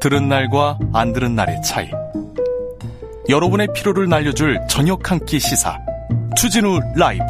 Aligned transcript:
들은 0.00 0.28
날과 0.28 0.78
안 0.92 1.12
들은 1.12 1.34
날의 1.34 1.60
차이. 1.62 1.90
여러분의 3.28 3.68
피로를 3.74 4.08
날려줄 4.08 4.58
저녁 4.68 5.10
한 5.10 5.18
끼 5.26 5.38
시사. 5.38 5.76
추진우 6.36 6.80
라이브. 6.96 7.24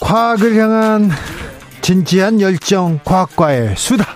과학을 0.00 0.56
향한 0.56 1.10
진지한 1.82 2.40
열정 2.40 2.98
과학과의 3.04 3.76
수다. 3.76 4.06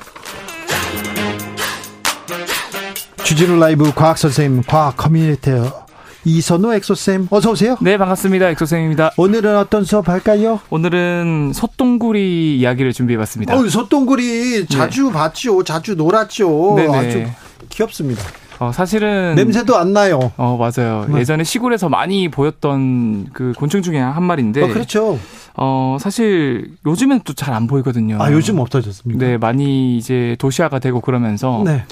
주진우 3.25 3.59
라이브 3.59 3.92
과학 3.95 4.19
선생님 4.19 4.62
과학 4.67 4.97
communicator 4.96 5.84
이선호 6.27 6.73
엑소쌤 6.74 7.28
어서 7.30 7.51
오세요. 7.51 7.77
네 7.80 7.98
반갑습니다 7.98 8.48
엑소쌤입니다. 8.50 9.12
오늘은 9.19 9.56
어떤 9.58 9.84
수업 9.84 10.08
할까요? 10.08 10.58
오늘은 10.70 11.53
소똥구리 11.55 12.58
이야기를 12.58 12.92
준비해봤습니다. 12.94 13.55
어, 13.55 13.69
소똥구리 13.69 14.67
자주 14.67 15.05
네. 15.08 15.12
봤죠, 15.12 15.62
자주 15.64 15.95
놀았죠. 15.95 16.75
네네. 16.77 16.97
아주 16.97 17.25
귀엽습니다. 17.69 18.22
어, 18.61 18.70
사실은 18.72 19.34
냄새도 19.36 19.77
안 19.77 19.92
나요. 19.92 20.33
어 20.39 20.56
맞아요. 20.56 21.06
네. 21.11 21.20
예전에 21.20 21.45
시골에서 21.45 21.89
많이 21.91 22.30
보였던 22.30 23.27
그 23.34 23.52
곤충 23.58 23.83
중에 23.83 23.98
한 23.98 24.22
마리인데. 24.22 24.62
어, 24.62 24.69
그렇죠. 24.69 25.19
어 25.56 25.98
사실 26.00 26.70
요즘엔 26.86 27.20
또 27.25 27.34
잘 27.34 27.52
안 27.52 27.67
보이거든요. 27.67 28.17
아 28.20 28.33
요즘 28.33 28.58
없어졌습니까? 28.61 29.25
네 29.25 29.36
많이 29.36 29.98
이제 29.98 30.36
도시화가 30.39 30.78
되고 30.78 31.00
그러면서. 31.02 31.62
네. 31.67 31.84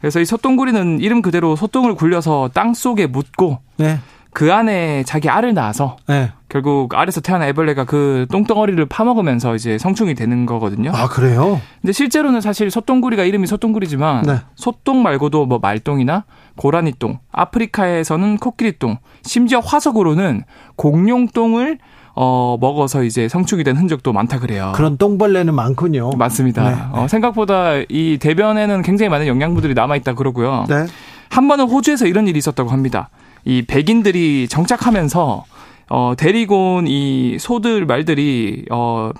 그래서 0.00 0.20
이 0.20 0.24
소똥구리는 0.24 1.00
이름 1.00 1.22
그대로 1.22 1.56
소똥을 1.56 1.94
굴려서 1.94 2.50
땅 2.54 2.74
속에 2.74 3.06
묻고 3.06 3.58
네. 3.76 3.98
그 4.32 4.52
안에 4.52 5.02
자기 5.04 5.28
알을 5.28 5.54
낳아서 5.54 5.96
네. 6.06 6.32
결국 6.48 6.94
알에서 6.94 7.20
태어난 7.20 7.48
애벌레가 7.48 7.84
그 7.84 8.26
똥덩어리를 8.30 8.84
파먹으면서 8.86 9.54
이제 9.56 9.76
성충이 9.76 10.14
되는 10.14 10.46
거거든요. 10.46 10.92
아 10.94 11.08
그래요? 11.08 11.60
근데 11.80 11.92
실제로는 11.92 12.40
사실 12.40 12.70
소똥구리가 12.70 13.24
이름이 13.24 13.46
소똥구리지만 13.46 14.22
네. 14.22 14.38
소똥 14.54 15.02
말고도 15.02 15.46
뭐 15.46 15.58
말똥이나 15.60 16.24
고라니똥, 16.56 17.18
아프리카에서는 17.32 18.36
코끼리똥, 18.38 18.98
심지어 19.22 19.60
화석으로는 19.60 20.44
공룡똥을 20.76 21.78
어, 22.14 22.56
먹어서 22.60 23.04
이제 23.04 23.28
성충이 23.28 23.64
된 23.64 23.76
흔적도 23.76 24.12
많다 24.12 24.38
그래요. 24.38 24.72
그런 24.74 24.96
똥벌레는 24.96 25.54
많군요. 25.54 26.10
맞습니다. 26.16 26.62
네, 26.68 26.74
네. 26.74 26.82
어, 26.92 27.08
생각보다 27.08 27.74
이 27.88 28.18
대변에는 28.20 28.82
굉장히 28.82 29.08
많은 29.08 29.26
영양분들이 29.26 29.74
남아있다 29.74 30.14
그러고요. 30.14 30.66
네. 30.68 30.86
한 31.30 31.48
번은 31.48 31.66
호주에서 31.66 32.06
이런 32.06 32.26
일이 32.28 32.38
있었다고 32.38 32.70
합니다. 32.70 33.08
이 33.44 33.62
백인들이 33.62 34.48
정착하면서 34.48 35.44
어, 35.90 36.12
데리고 36.16 36.76
온 36.76 36.86
이 36.86 37.36
소들 37.40 37.86
말들이 37.86 38.64
어, 38.70 39.10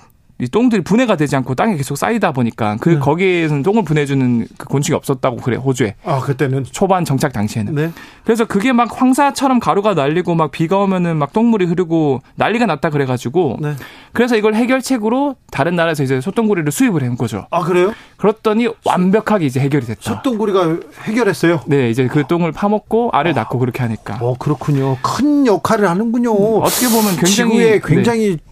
이 0.41 0.47
똥들이 0.49 0.81
분해가 0.81 1.17
되지 1.17 1.35
않고 1.35 1.53
땅에 1.53 1.77
계속 1.77 1.95
쌓이다 1.95 2.31
보니까 2.31 2.75
그 2.81 2.89
네. 2.89 2.99
거기에서는 2.99 3.61
똥을 3.61 3.83
분해주는 3.83 4.47
그 4.57 4.65
곤충이 4.65 4.95
없었다고 4.95 5.37
그래 5.37 5.55
호주에. 5.55 5.93
아 6.03 6.19
그때는 6.19 6.63
초반 6.63 7.05
정착 7.05 7.31
당시에는. 7.31 7.75
네. 7.75 7.91
그래서 8.23 8.45
그게 8.45 8.73
막 8.73 8.89
황사처럼 8.91 9.59
가루가 9.59 9.93
날리고 9.93 10.33
막 10.33 10.49
비가 10.49 10.79
오면은 10.79 11.17
막 11.17 11.31
똥물이 11.31 11.65
흐르고 11.65 12.21
난리가 12.35 12.65
났다 12.65 12.89
그래가지고. 12.89 13.57
네. 13.61 13.75
그래서 14.13 14.35
이걸 14.35 14.55
해결책으로 14.55 15.35
다른 15.51 15.75
나라에서 15.75 16.01
이제 16.01 16.19
소똥구리를 16.19 16.71
수입을 16.71 17.03
해온 17.03 17.17
거죠. 17.17 17.45
아 17.51 17.61
그래요? 17.61 17.93
그랬더니 18.17 18.67
완벽하게 18.83 19.45
이제 19.45 19.59
해결이 19.59 19.85
됐다. 19.85 20.01
소똥구리가 20.01 20.77
해결했어요? 21.03 21.61
네, 21.67 21.91
이제 21.91 22.07
그 22.07 22.25
똥을 22.25 22.51
파먹고 22.51 23.11
알을 23.13 23.35
낳고 23.35 23.59
그렇게 23.59 23.83
하니까. 23.83 24.17
어 24.19 24.33
그렇군요. 24.39 24.97
큰 25.03 25.45
역할을 25.45 25.87
하는군요. 25.87 26.31
음, 26.31 26.63
어떻게 26.63 26.87
보면 26.87 27.15
굉장히 27.15 27.31
지구에 27.51 27.81
굉장히 27.83 28.37
네. 28.37 28.50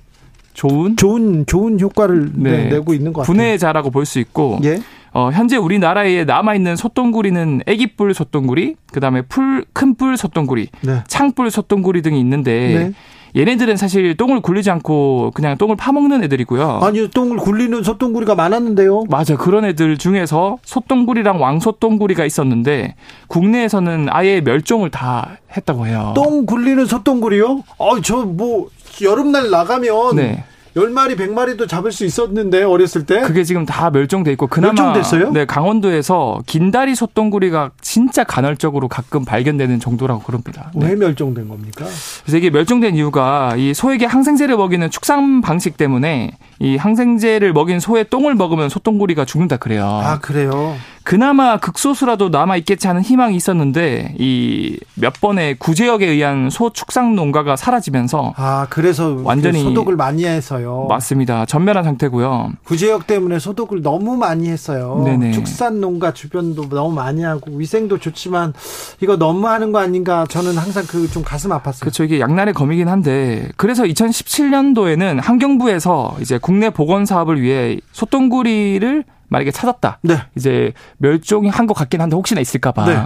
좋은 0.59 0.97
좋은 0.97 1.45
좋은 1.45 1.79
효과를 1.79 2.31
네. 2.35 2.65
내고 2.69 2.93
있는 2.93 3.13
것 3.13 3.21
같아요. 3.21 3.33
분해자라고 3.33 3.91
볼 3.91 4.05
수 4.05 4.19
있고 4.19 4.59
예? 4.65 4.79
어, 5.13 5.29
현재 5.31 5.55
우리나라에 5.55 6.25
남아 6.25 6.53
있는 6.55 6.75
소똥구리는 6.75 7.61
애기뿔 7.65 8.13
소똥구리, 8.13 8.75
그다음에 8.91 9.21
풀 9.21 9.63
큰뿔 9.71 10.17
소똥구리, 10.17 10.67
네. 10.81 11.01
창뿔 11.07 11.49
소똥구리 11.49 12.01
등이 12.01 12.19
있는데 12.19 12.51
네. 12.89 12.91
얘네들은 13.35 13.77
사실 13.77 14.15
똥을 14.17 14.41
굴리지 14.41 14.69
않고 14.71 15.31
그냥 15.33 15.57
똥을 15.57 15.75
파먹는 15.75 16.23
애들이고요. 16.23 16.79
아니, 16.81 17.07
똥을 17.09 17.37
굴리는 17.37 17.83
소똥구리가 17.83 18.35
많았는데요. 18.35 19.05
맞아. 19.09 19.35
그런 19.37 19.65
애들 19.65 19.97
중에서 19.97 20.57
소똥구리랑 20.63 21.41
왕소똥구리가 21.41 22.25
있었는데 22.25 22.95
국내에서는 23.27 24.07
아예 24.09 24.41
멸종을 24.41 24.89
다 24.89 25.37
했다고 25.55 25.87
해요. 25.87 26.13
똥 26.15 26.45
굴리는 26.45 26.85
소똥구리요? 26.85 27.63
아, 27.79 28.01
저 28.03 28.25
뭐 28.25 28.69
여름날 29.01 29.49
나가면 29.49 30.15
네. 30.15 30.43
10마리, 30.75 31.15
100마리도 31.17 31.67
잡을 31.67 31.91
수 31.91 32.05
있었는데 32.05 32.63
어렸을 32.63 33.05
때 33.05 33.21
그게 33.21 33.43
지금 33.43 33.65
다 33.65 33.89
멸종돼 33.89 34.31
있고 34.33 34.47
그나마 34.47 34.73
멸종됐어요? 34.73 35.31
네, 35.31 35.45
강원도에서 35.45 36.41
긴다리 36.45 36.95
소똥구리가 36.95 37.71
진짜 37.81 38.23
간헐적으로 38.23 38.87
가끔 38.87 39.25
발견되는 39.25 39.79
정도라고 39.79 40.21
그럽니다. 40.21 40.71
네. 40.75 40.89
왜 40.89 40.95
멸종된 40.95 41.47
겁니까? 41.47 41.85
그래서 42.23 42.37
이게 42.37 42.49
멸종된 42.49 42.95
이유가 42.95 43.55
이 43.57 43.73
소에게 43.73 44.05
항생제를 44.05 44.57
먹이는 44.57 44.89
축산 44.91 45.41
방식 45.41 45.77
때문에 45.77 46.31
이 46.59 46.77
항생제를 46.77 47.53
먹인 47.53 47.79
소의 47.79 48.05
똥을 48.09 48.35
먹으면 48.35 48.69
소똥구리가 48.69 49.25
죽는다 49.25 49.57
그래요. 49.57 49.85
아, 49.85 50.19
그래요? 50.19 50.75
그나마 51.03 51.57
극소수라도 51.57 52.29
남아 52.29 52.57
있겠지 52.57 52.87
하는 52.87 53.01
희망이 53.01 53.35
있었는데 53.35 54.15
이 54.19 54.77
몇 54.95 55.13
번의 55.21 55.55
구제역에 55.59 56.05
의한 56.05 56.49
소 56.49 56.71
축산 56.71 57.15
농가가 57.15 57.55
사라지면서 57.55 58.33
아 58.35 58.67
그래서 58.69 59.17
완전히 59.23 59.63
소독을 59.63 59.95
많이 59.95 60.25
해서요. 60.25 60.87
맞습니다. 60.89 61.45
전멸한 61.45 61.85
상태고요. 61.85 62.51
구제역 62.65 63.07
때문에 63.07 63.39
소독을 63.39 63.81
너무 63.81 64.17
많이 64.17 64.49
했어요. 64.49 65.01
네네. 65.05 65.31
축산 65.31 65.79
농가 65.79 66.13
주변도 66.13 66.67
너무 66.69 66.93
많이 66.93 67.23
하고 67.23 67.51
위생도 67.55 67.99
좋지만 67.99 68.53
이거 69.01 69.15
너무 69.17 69.47
하는 69.47 69.71
거 69.71 69.79
아닌가 69.79 70.25
저는 70.29 70.57
항상 70.57 70.83
그 70.85 71.09
좀 71.09 71.23
가슴 71.23 71.49
아팠어요. 71.51 71.79
그렇죠. 71.79 72.03
이게 72.03 72.19
양날의 72.19 72.53
검이긴 72.53 72.87
한데 72.89 73.47
그래서 73.55 73.83
2017년도에는 73.83 75.21
환경부에서 75.23 76.17
이제 76.21 76.37
국내 76.37 76.69
보건 76.69 77.05
사업을 77.05 77.41
위해 77.41 77.79
소똥구리를 77.93 79.03
만약에 79.29 79.51
찾았다. 79.51 79.99
네. 80.01 80.17
이제 80.35 80.73
멸종이 80.97 81.47
한 81.49 81.67
것 81.69 81.73
같긴 81.75 82.01
한데 82.01 82.15
혹시나 82.15 82.41
있을까봐 82.41 82.85
네. 82.85 82.97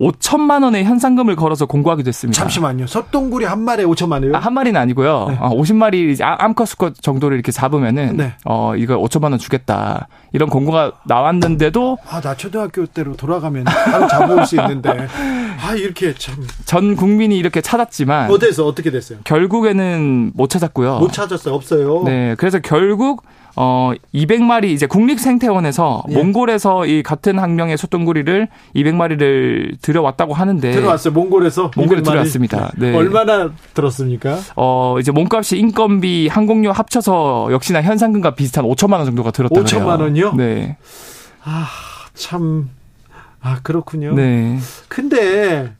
5천만 0.00 0.64
원의 0.64 0.84
현상금을 0.84 1.36
걸어서 1.36 1.66
공고하기도 1.66 2.08
했습니다. 2.08 2.36
잠시만요. 2.40 2.86
솥동구리 2.88 3.44
한 3.44 3.60
마리에 3.60 3.84
5천만 3.86 4.12
원이요? 4.14 4.36
아, 4.36 4.40
한 4.40 4.52
마리는 4.54 4.78
아니고요. 4.80 5.26
네. 5.28 5.36
어, 5.40 5.50
50마리 5.50 6.20
암컷 6.20 6.66
수컷 6.68 6.94
정도를 7.00 7.36
이렇게 7.36 7.52
잡으면은 7.52 8.16
네. 8.16 8.34
어 8.44 8.74
이거 8.76 8.96
5천만 8.98 9.30
원 9.30 9.38
주겠다. 9.38 10.08
이런 10.32 10.48
공고가 10.48 10.92
나왔는데도 11.06 11.98
아 12.10 12.20
나 12.20 12.34
초등학교 12.34 12.84
때로 12.86 13.14
돌아가면 13.16 13.64
바로 13.64 14.08
잡아올 14.08 14.44
수 14.46 14.56
있는데 14.56 14.90
아 15.62 15.74
이렇게 15.74 16.12
참 16.14 16.34
전 16.64 16.96
국민이 16.96 17.38
이렇게 17.38 17.60
찾았지만 17.60 18.30
어디서 18.30 18.66
어떻게 18.66 18.90
됐어요? 18.90 19.20
결국에는 19.24 20.32
못 20.34 20.50
찾았고요. 20.50 20.98
못 20.98 21.12
찾았어요. 21.12 21.54
없어요. 21.54 22.02
네. 22.04 22.34
그래서 22.38 22.58
결국 22.58 23.22
어 23.60 23.90
200마리 24.14 24.66
이제 24.66 24.86
국립생태원에서 24.86 26.04
예. 26.10 26.14
몽골에서 26.14 26.86
이 26.86 27.02
같은 27.02 27.40
학명의 27.40 27.76
소똥구리를 27.76 28.46
200마리를 28.76 29.82
들여왔다고 29.82 30.32
하는데 30.32 30.70
들어왔어요. 30.70 31.12
몽골에서 31.12 31.72
몽골에 31.74 32.02
들어왔습니다. 32.02 32.70
네. 32.76 32.94
얼마나 32.94 33.50
들었습니까? 33.74 34.38
어 34.54 34.98
이제 35.00 35.10
몸값이 35.10 35.58
인건비 35.58 36.28
항공료 36.28 36.70
합쳐서 36.70 37.48
역시나 37.50 37.82
현상금과 37.82 38.36
비슷한 38.36 38.64
5천만 38.64 38.92
원 38.98 39.06
정도가 39.06 39.32
들었다고 39.32 39.66
5천만 39.66 40.02
원이요? 40.02 40.34
네. 40.34 40.76
아 41.42 41.66
참. 42.14 42.70
아 43.40 43.58
그렇군요. 43.64 44.14
네. 44.14 44.56
근데 44.86 45.72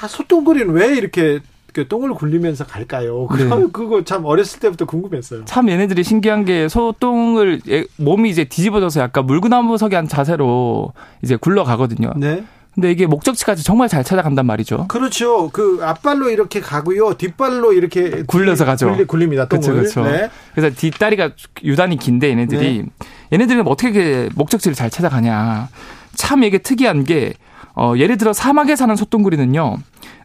아, 0.00 0.06
소똥구리는 0.06 0.72
왜 0.72 0.94
이렇게 0.96 1.40
그 1.40 1.40
똥을 1.86 2.14
굴리면서 2.14 2.64
갈까요? 2.64 3.28
네. 3.36 3.44
그거 3.72 4.02
참 4.04 4.24
어렸을 4.24 4.60
때부터 4.60 4.86
궁금했어요. 4.86 5.44
참 5.44 5.68
얘네들이 5.68 6.02
신기한 6.02 6.44
게 6.44 6.68
소똥을 6.68 7.60
몸이 7.96 8.30
이제 8.30 8.44
뒤집어져서 8.44 9.00
약간 9.00 9.26
물구나무석이 9.26 9.94
한 9.94 10.08
자세로 10.08 10.92
이제 11.22 11.36
굴러가거든요. 11.36 12.14
네. 12.16 12.44
근데 12.74 12.92
이게 12.92 13.06
목적지까지 13.06 13.64
정말 13.64 13.88
잘 13.88 14.04
찾아간단 14.04 14.46
말이죠. 14.46 14.86
그렇죠. 14.86 15.50
그 15.50 15.80
앞발로 15.82 16.30
이렇게 16.30 16.60
가고요. 16.60 17.14
뒷발로 17.14 17.72
이렇게 17.72 18.22
굴려서 18.24 18.64
가죠. 18.64 18.96
굴리, 19.08 19.24
립니다 19.24 19.48
똥을. 19.48 19.74
그렇죠. 19.74 20.04
네. 20.04 20.30
그래서 20.54 20.74
뒷다리가 20.76 21.30
유단히 21.64 21.96
긴데 21.96 22.30
얘네들이 22.30 22.78
네. 22.78 23.06
얘네들은 23.32 23.66
어떻게 23.66 24.28
목적지를 24.36 24.76
잘 24.76 24.90
찾아가냐. 24.90 25.68
참 26.14 26.44
이게 26.44 26.58
특이한 26.58 27.02
게 27.02 27.34
어, 27.78 27.94
예를 27.96 28.16
들어 28.16 28.32
사막에 28.32 28.74
사는 28.74 28.94
소똥구리는요. 28.96 29.76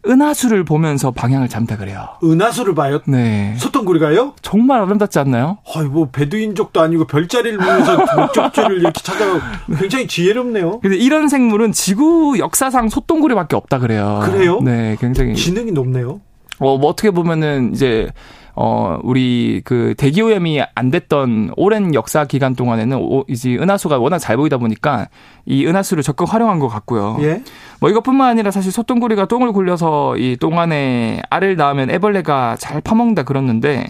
은하수를 0.07 0.63
보면서 0.65 1.11
방향을 1.11 1.47
잡다 1.47 1.77
그래요. 1.77 2.07
은하수를 2.23 2.73
봐요? 2.73 2.99
네. 3.05 3.53
소똥구리가요? 3.57 4.33
정말 4.41 4.81
아름답지 4.81 5.19
않나요? 5.19 5.59
아이 5.75 5.85
뭐 5.85 6.09
베두인족도 6.11 6.81
아니고 6.81 7.05
별자리를 7.05 7.57
보면서 7.59 7.97
목적지를 8.17 8.79
이렇게 8.79 8.99
찾아가 9.01 9.39
굉장히 9.79 10.07
지혜롭네요. 10.07 10.79
근데 10.79 10.97
이런 10.97 11.29
생물은 11.29 11.73
지구 11.73 12.37
역사상 12.39 12.89
소똥구리밖에 12.89 13.55
없다 13.55 13.77
그래요. 13.77 14.21
그래요? 14.25 14.59
네, 14.61 14.97
굉장히 14.99 15.35
지능이 15.35 15.71
높네요. 15.71 16.21
어, 16.59 16.77
뭐 16.77 16.89
어떻게 16.89 17.11
보면은 17.11 17.71
이제 17.73 18.09
어, 18.55 18.99
우리 19.01 19.61
그 19.65 19.95
대기오염이 19.97 20.61
안 20.75 20.91
됐던 20.91 21.53
오랜 21.57 21.95
역사 21.95 22.25
기간 22.25 22.55
동안에는 22.55 22.97
오, 22.97 23.23
이제 23.27 23.55
은하수가 23.55 23.97
워낙 23.97 24.19
잘 24.19 24.37
보이다 24.37 24.57
보니까 24.57 25.07
이 25.45 25.65
은하수를 25.65 26.03
적극 26.03 26.31
활용한 26.31 26.59
것 26.59 26.67
같고요. 26.67 27.17
예? 27.21 27.41
뭐 27.79 27.89
이것뿐만 27.89 28.29
아니라 28.29 28.51
사실 28.51 28.71
소똥구리가 28.71 29.25
똥을 29.25 29.51
굴려서 29.53 30.17
이 30.17 30.37
똥 30.39 30.59
안에 30.59 31.21
알을 31.29 31.55
낳으면 31.55 31.89
애벌레가 31.89 32.57
잘 32.57 32.81
파먹는다 32.81 33.23
그렀는데 33.23 33.87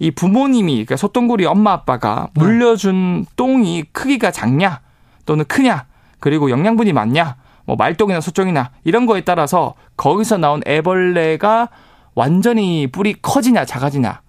이 0.00 0.10
부모님이 0.10 0.72
그러니까 0.74 0.96
소똥구리 0.96 1.46
엄마 1.46 1.72
아빠가 1.72 2.28
네. 2.34 2.42
물려준 2.44 3.26
똥이 3.36 3.84
크기가 3.92 4.30
작냐 4.30 4.80
또는 5.24 5.44
크냐 5.46 5.86
그리고 6.20 6.50
영양분이 6.50 6.92
많냐 6.92 7.36
뭐 7.64 7.76
말똥이나 7.76 8.20
소똥이나 8.20 8.70
이런 8.84 9.06
거에 9.06 9.22
따라서 9.22 9.74
거기서 9.96 10.36
나온 10.38 10.62
애벌레가 10.66 11.68
완전히 12.14 12.86
뿌리 12.86 13.14
커지냐 13.20 13.64
작아지냐 13.64 14.20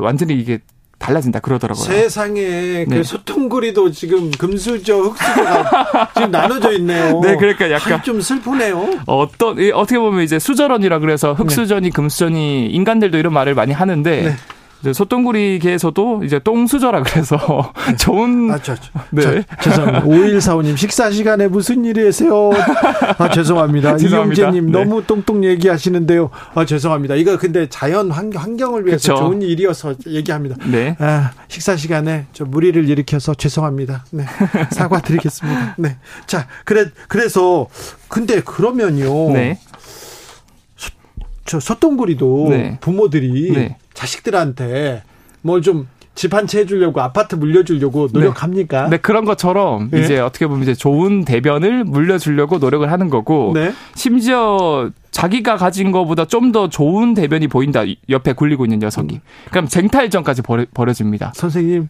완전히 0.00 0.34
이게 0.34 0.60
달라진다 0.98 1.40
그러더라고요. 1.40 1.84
세상에 1.84 2.86
그 2.86 2.94
네. 2.94 3.02
소통구리도 3.02 3.90
지금 3.92 4.30
금수저 4.30 4.98
흙수저가 4.98 6.10
지금 6.14 6.30
나눠져 6.30 6.72
있네요. 6.78 7.20
네, 7.20 7.36
그러니까 7.36 7.70
약간 7.70 8.02
좀 8.02 8.20
슬프네요. 8.20 9.00
어떤 9.06 9.58
어떻게 9.74 9.98
보면 9.98 10.22
이제 10.22 10.38
수저론이라 10.38 11.00
그래서 11.00 11.34
흙수저니 11.34 11.88
네. 11.88 11.90
금수저니 11.90 12.68
인간들도 12.68 13.18
이런 13.18 13.34
말을 13.34 13.54
많이 13.54 13.72
하는데 13.72 14.22
네. 14.22 14.36
소똥구리계에서도 14.92 16.22
이제 16.24 16.38
똥수저라 16.38 17.02
그래서 17.02 17.72
좋은 17.98 18.50
아, 18.50 18.58
저, 18.62 18.74
저, 18.74 18.82
네. 19.10 19.22
저, 19.60 19.70
죄송합니다. 19.70 20.06
5145님 20.06 20.76
식사 20.76 21.10
시간에 21.10 21.48
무슨 21.48 21.84
일이세요? 21.84 22.50
아, 23.18 23.30
죄송합니다. 23.30 23.96
이영재 23.98 24.50
님 24.50 24.66
네. 24.66 24.72
너무 24.72 25.04
똥똥 25.04 25.44
얘기하시는데요. 25.44 26.30
아, 26.54 26.64
죄송합니다. 26.64 27.14
이거 27.16 27.38
근데 27.38 27.68
자연 27.68 28.10
환경, 28.10 28.76
을 28.76 28.86
위해서 28.86 29.12
그쵸. 29.12 29.16
좋은 29.16 29.42
일이어서 29.42 29.94
얘기합니다. 30.06 30.56
네. 30.66 30.96
아, 30.98 31.32
식사 31.48 31.76
시간에 31.76 32.26
저 32.32 32.44
무리를 32.44 32.88
일으켜서 32.88 33.34
죄송합니다. 33.34 34.04
네. 34.10 34.24
사과드리겠습니다. 34.70 35.76
네. 35.78 35.96
자, 36.26 36.46
그래 36.64 36.86
그래서 37.08 37.66
근데 38.08 38.40
그러면요. 38.40 39.32
네. 39.32 39.58
저 41.46 41.60
소똥구리도 41.60 42.46
네. 42.50 42.78
부모들이 42.80 43.52
네. 43.52 43.76
자식들한테 43.96 45.02
뭘좀 45.42 45.88
집한채 46.14 46.60
해주려고 46.60 47.00
아파트 47.02 47.34
물려주려고 47.34 48.08
네. 48.08 48.20
노력합니까? 48.20 48.84
네, 48.84 48.90
네 48.90 48.96
그런 48.96 49.24
것처럼 49.24 49.90
네. 49.90 50.00
이제 50.00 50.18
어떻게 50.18 50.46
보면 50.46 50.62
이제 50.62 50.74
좋은 50.74 51.24
대변을 51.24 51.84
물려주려고 51.84 52.58
노력을 52.58 52.90
하는 52.90 53.10
거고 53.10 53.52
네. 53.54 53.72
심지어 53.94 54.90
자기가 55.10 55.56
가진 55.56 55.92
것보다 55.92 56.24
좀 56.24 56.52
더 56.52 56.68
좋은 56.68 57.12
대변이 57.14 57.48
보인다 57.48 57.82
옆에 58.08 58.32
굴리고 58.32 58.64
있는 58.64 58.78
녀석이 58.78 59.16
음. 59.16 59.20
그럼 59.50 59.66
쟁탈전까지 59.66 60.42
벌어, 60.42 60.64
벌어집니다. 60.72 61.32
선생님 61.34 61.88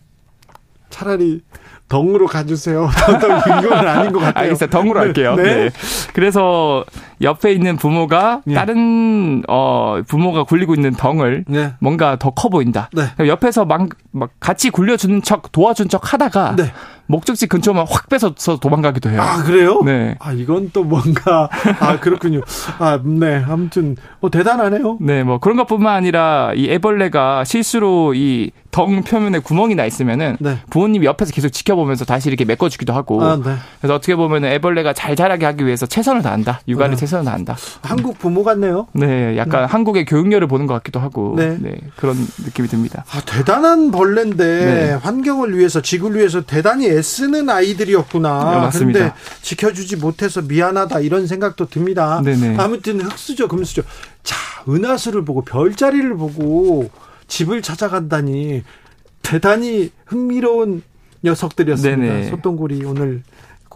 차라리 0.90 1.42
덩으로 1.88 2.26
가주세요. 2.26 2.88
이건 3.62 3.72
아닌 3.86 4.12
것 4.12 4.18
같아요. 4.18 4.44
알겠어요. 4.44 4.70
덩으로 4.70 5.00
네. 5.00 5.06
할게요. 5.06 5.34
네. 5.36 5.42
네. 5.42 5.70
그래서 6.12 6.84
옆에 7.22 7.52
있는 7.52 7.76
부모가 7.76 8.42
네. 8.44 8.54
다른 8.54 9.42
어 9.48 10.00
부모가 10.06 10.42
굴리고 10.44 10.74
있는 10.74 10.92
덩을 10.92 11.44
네. 11.48 11.74
뭔가 11.80 12.16
더 12.16 12.30
커 12.36 12.48
보인다. 12.48 12.90
네. 12.92 13.04
옆에서 13.26 13.64
막, 13.64 13.88
막 14.10 14.30
같이 14.40 14.70
굴려주는 14.70 15.22
척 15.22 15.52
도와준 15.52 15.88
척 15.88 16.12
하다가 16.12 16.56
네. 16.56 16.72
목적지 17.06 17.46
근처만 17.46 17.86
확 17.88 18.08
뺏어서 18.08 18.58
도망가기도 18.58 19.10
해요. 19.10 19.20
아 19.20 19.42
그래요? 19.42 19.82
네. 19.84 20.16
아 20.18 20.32
이건 20.32 20.70
또 20.72 20.84
뭔가 20.84 21.48
아 21.80 21.98
그렇군요. 22.00 22.40
아 22.78 23.00
네. 23.04 23.44
아무튼 23.46 23.96
뭐 24.20 24.30
대단하네요. 24.30 24.98
네, 25.00 25.22
뭐 25.22 25.38
그런 25.38 25.56
것뿐만 25.56 25.94
아니라 25.94 26.52
이 26.54 26.68
애벌레가 26.70 27.44
실수로 27.44 28.14
이 28.14 28.50
덩 28.76 29.02
표면에 29.02 29.38
구멍이 29.38 29.74
나 29.74 29.86
있으면은 29.86 30.36
네. 30.38 30.58
부모님이 30.68 31.06
옆에서 31.06 31.32
계속 31.32 31.48
지켜보면서 31.48 32.04
다시 32.04 32.28
이렇게 32.28 32.44
메꿔주기도 32.44 32.92
하고. 32.92 33.24
아, 33.24 33.36
네. 33.42 33.54
그래서 33.80 33.94
어떻게 33.94 34.14
보면은 34.14 34.50
애벌레가 34.50 34.92
잘 34.92 35.16
자라게 35.16 35.46
하기 35.46 35.64
위해서 35.64 35.86
최선을 35.86 36.20
다한다. 36.20 36.60
육아를 36.68 36.90
네. 36.90 36.96
최선을 36.98 37.24
다한다. 37.24 37.56
한국 37.80 38.18
부모 38.18 38.44
같네요. 38.44 38.86
네, 38.92 39.38
약간 39.38 39.62
음. 39.62 39.66
한국의 39.66 40.04
교육열을 40.04 40.46
보는 40.46 40.66
것 40.66 40.74
같기도 40.74 41.00
하고. 41.00 41.32
네. 41.38 41.56
네 41.58 41.74
그런 41.96 42.18
느낌이 42.44 42.68
듭니다. 42.68 43.06
아, 43.10 43.22
대단한 43.24 43.90
벌레인데 43.90 44.44
네. 44.44 44.92
환경을 44.92 45.56
위해서 45.56 45.80
지구를 45.80 46.18
위해서 46.18 46.42
대단히 46.42 46.86
애쓰는 46.96 47.48
아이들이었구나. 47.50 48.50
네, 48.50 48.56
맞습니다. 48.60 48.98
그런데 48.98 49.16
지켜주지 49.42 49.96
못해서 49.96 50.42
미안하다 50.42 51.00
이런 51.00 51.26
생각도 51.26 51.68
듭니다. 51.68 52.20
네네. 52.24 52.56
아무튼 52.58 53.00
흑수저 53.00 53.48
금수저. 53.48 53.82
자 54.22 54.36
은하수를 54.68 55.24
보고 55.24 55.42
별자리를 55.42 56.16
보고 56.16 56.90
집을 57.28 57.62
찾아간다니 57.62 58.62
대단히 59.22 59.90
흥미로운 60.06 60.82
녀석들이었습니다. 61.24 61.96
네네. 61.96 62.30
소똥구리 62.30 62.84
오늘 62.84 63.22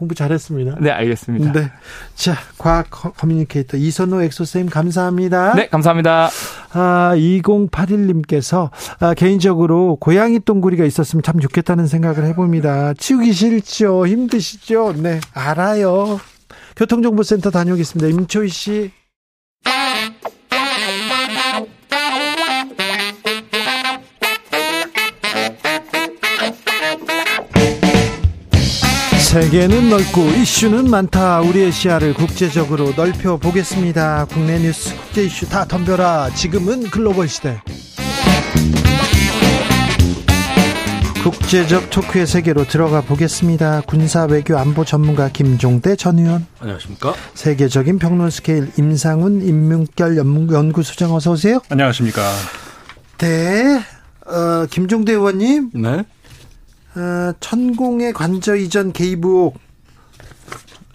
공부 0.00 0.14
잘했습니다. 0.14 0.76
네, 0.80 0.90
알겠습니다. 0.90 1.52
네. 1.52 1.70
자, 2.14 2.34
과학 2.56 2.88
communicator 2.88 3.76
이선호 3.76 4.22
엑소쌤 4.22 4.70
감사합니다. 4.70 5.54
네, 5.54 5.68
감사합니다. 5.68 6.30
아, 6.72 7.12
2081님께서 7.14 8.70
아, 8.98 9.12
개인적으로 9.12 9.96
고양이 9.96 10.40
똥구리가 10.40 10.86
있었으면 10.86 11.22
참 11.22 11.38
좋겠다는 11.38 11.86
생각을 11.86 12.24
해봅니다. 12.24 12.94
치우기 12.94 13.34
싫죠? 13.34 14.06
힘드시죠? 14.06 14.94
네, 14.96 15.20
알아요. 15.34 16.18
교통정보센터 16.76 17.50
다녀오겠습니다. 17.50 18.08
임초희 18.08 18.48
씨. 18.48 18.99
세계는 29.30 29.90
넓고 29.90 30.22
이슈는 30.22 30.90
많다. 30.90 31.40
우리의 31.42 31.70
시야를 31.70 32.14
국제적으로 32.14 32.92
넓혀 32.96 33.36
보겠습니다. 33.36 34.24
국내 34.24 34.58
뉴스, 34.58 34.96
국제 34.96 35.22
이슈 35.22 35.48
다 35.48 35.64
덤벼라. 35.66 36.30
지금은 36.34 36.90
글로벌 36.90 37.28
시대. 37.28 37.62
국제적 41.22 41.90
토크의 41.90 42.26
세계로 42.26 42.64
들어가 42.66 43.02
보겠습니다. 43.02 43.82
군사 43.82 44.24
외교 44.24 44.58
안보 44.58 44.84
전문가 44.84 45.28
김종대 45.28 45.94
전 45.94 46.18
의원. 46.18 46.44
안녕하십니까? 46.58 47.14
세계적인 47.34 48.00
평론 48.00 48.30
스케일 48.30 48.72
임상훈 48.76 49.42
인문결 49.42 50.16
연구소장 50.16 51.14
어서 51.14 51.30
오세요. 51.30 51.60
안녕하십니까? 51.68 52.20
네. 53.18 53.80
어, 54.26 54.66
김종대 54.68 55.12
의원님. 55.12 55.70
네. 55.74 56.04
어, 56.96 57.32
천공의 57.40 58.12
관저 58.12 58.56
이전 58.56 58.92
개입 58.92 59.24
의혹 59.24 59.58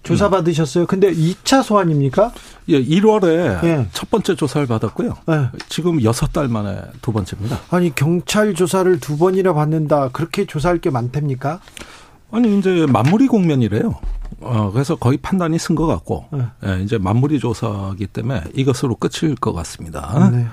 조사 0.04 0.30
받으셨어요. 0.30 0.86
근데 0.86 1.12
2차 1.12 1.64
소환입니까? 1.64 2.32
예, 2.70 2.80
1월에 2.84 3.64
예. 3.64 3.88
첫 3.92 4.10
번째 4.12 4.36
조사를 4.36 4.68
받았고요. 4.68 5.16
예. 5.30 5.50
지금 5.68 5.98
6달 5.98 6.48
만에 6.50 6.80
두 7.02 7.12
번째입니다. 7.12 7.60
아니, 7.72 7.94
경찰 7.94 8.54
조사를 8.54 9.00
두 9.00 9.18
번이나 9.18 9.54
받는다. 9.54 10.10
그렇게 10.10 10.46
조사할 10.46 10.78
게 10.78 10.92
많답니까? 10.92 11.60
아니, 12.32 12.58
이제 12.60 12.86
마무리 12.88 13.28
공면이래요. 13.28 13.96
어, 14.42 14.72
그래서 14.72 14.96
거의 14.96 15.18
판단이 15.18 15.58
쓴 15.58 15.76
것 15.76 15.88
같고, 15.88 16.26
예. 16.36 16.70
예, 16.70 16.84
이제 16.84 17.00
마무리 17.00 17.40
조사기 17.40 18.06
때문에 18.08 18.44
이것으로 18.54 18.96
끝일 18.98 19.34
것 19.36 19.54
같습니다. 19.54 20.30
네. 20.32 20.46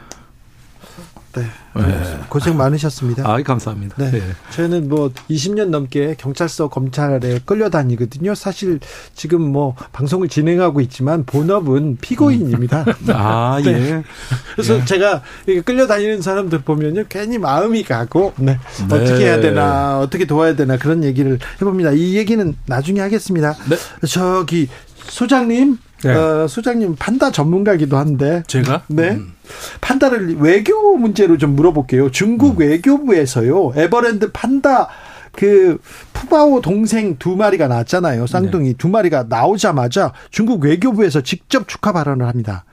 네. 1.41 1.47
네. 1.75 2.19
고생 2.29 2.57
많으셨습니다. 2.57 3.29
아, 3.29 3.43
감사합니다. 3.43 3.97
네. 3.99 4.11
네. 4.11 4.21
저는 4.51 4.89
뭐 4.89 5.11
20년 5.31 5.69
넘게 5.69 6.17
경찰서 6.19 6.69
검찰에 6.69 7.41
끌려다니거든요. 7.45 8.35
사실 8.35 8.81
지금 9.15 9.41
뭐 9.43 9.75
방송을 9.93 10.29
진행하고 10.29 10.81
있지만 10.83 11.25
본업은 11.25 11.99
피고인입니다. 12.01 12.83
음. 12.83 12.93
아, 13.15 13.61
네. 13.65 13.73
예. 13.73 14.03
그래서 14.55 14.79
예. 14.79 14.85
제가 14.85 15.23
끌려다니는 15.65 16.23
사람들 16.23 16.61
보면요. 16.63 17.05
괜히 17.09 17.39
마음이 17.39 17.85
가고 17.85 18.33
네. 18.37 18.59
네. 18.89 18.95
어떻게 18.95 19.25
해야 19.25 19.41
되나, 19.41 20.01
어떻게 20.01 20.25
도와야 20.27 20.55
되나 20.55 20.77
그런 20.77 21.05
얘기를 21.05 21.35
해 21.35 21.65
봅니다. 21.65 21.93
이 21.93 22.17
얘기는 22.17 22.55
나중에 22.67 23.01
하겠습니다. 23.01 23.55
네. 23.69 23.77
저기 24.07 24.69
소장님, 25.09 25.79
네. 26.05 26.13
어, 26.13 26.47
소장님 26.49 26.97
판다 26.97 27.31
전문가기도 27.31 27.97
한데 27.97 28.43
제가 28.47 28.83
네 28.89 29.11
음. 29.13 29.33
판다를 29.81 30.37
외교 30.39 30.97
문제로 30.97 31.39
좀 31.39 31.57
물어볼게요. 31.57 32.11
중국 32.11 32.61
음. 32.61 32.67
외교부에서요 32.67 33.73
에버랜드 33.77 34.31
판다 34.33 34.89
그 35.33 35.79
푸바오 36.13 36.61
동생 36.61 37.17
두 37.19 37.37
마리가 37.37 37.69
나왔잖아요. 37.69 38.27
쌍둥이 38.27 38.69
네. 38.69 38.75
두 38.77 38.89
마리가 38.89 39.27
나오자마자 39.29 40.13
중국 40.31 40.65
외교부에서 40.65 41.23
직접 41.23 41.69
축하 41.69 41.93
발언을 41.93 42.27
합니다. 42.27 42.65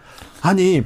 아니 0.41 0.83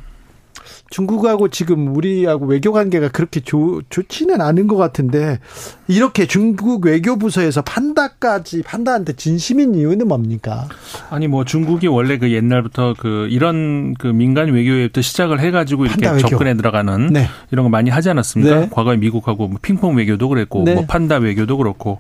중국하고 0.93 1.47
지금 1.47 1.95
우리하고 1.95 2.45
외교 2.45 2.71
관계가 2.71 3.09
그렇게 3.09 3.39
좋, 3.39 3.81
좋지는 3.89 4.41
않은 4.41 4.67
것 4.67 4.75
같은데 4.75 5.39
이렇게 5.87 6.27
중국 6.27 6.85
외교부서에서 6.85 7.63
판다까지 7.63 8.61
판다한테 8.61 9.13
진심인 9.13 9.73
이유는 9.73 10.07
뭡니까? 10.07 10.67
아니 11.09 11.27
뭐 11.27 11.45
중국이 11.45 11.87
원래 11.87 12.19
그 12.19 12.31
옛날부터 12.31 12.93
그 12.95 13.27
이런 13.31 13.95
그 13.95 14.05
민간 14.05 14.49
외교에부터 14.49 15.01
시작을 15.01 15.39
해가지고 15.39 15.85
이렇게 15.87 16.15
접근해 16.19 16.55
들어가는 16.55 17.07
네. 17.07 17.27
이런 17.49 17.63
거 17.63 17.69
많이 17.69 17.89
하지 17.89 18.11
않았습니까? 18.11 18.59
네. 18.59 18.69
과거에 18.71 18.95
미국하고 18.97 19.47
뭐 19.47 19.57
핑퐁 19.63 19.95
외교도 19.95 20.29
그랬고 20.29 20.61
네. 20.63 20.75
뭐 20.75 20.85
판다 20.85 21.15
외교도 21.15 21.57
그렇고 21.57 21.97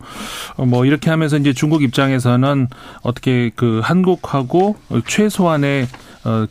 어, 0.55 0.67
뭐 0.67 0.85
이렇게 0.85 1.09
하면서 1.09 1.37
이제 1.37 1.51
중국 1.51 1.81
입장에서는 1.81 2.67
어떻게 3.01 3.49
그 3.55 3.81
한국하고 3.83 4.75
최소한의 5.07 5.83
어, 5.83 5.87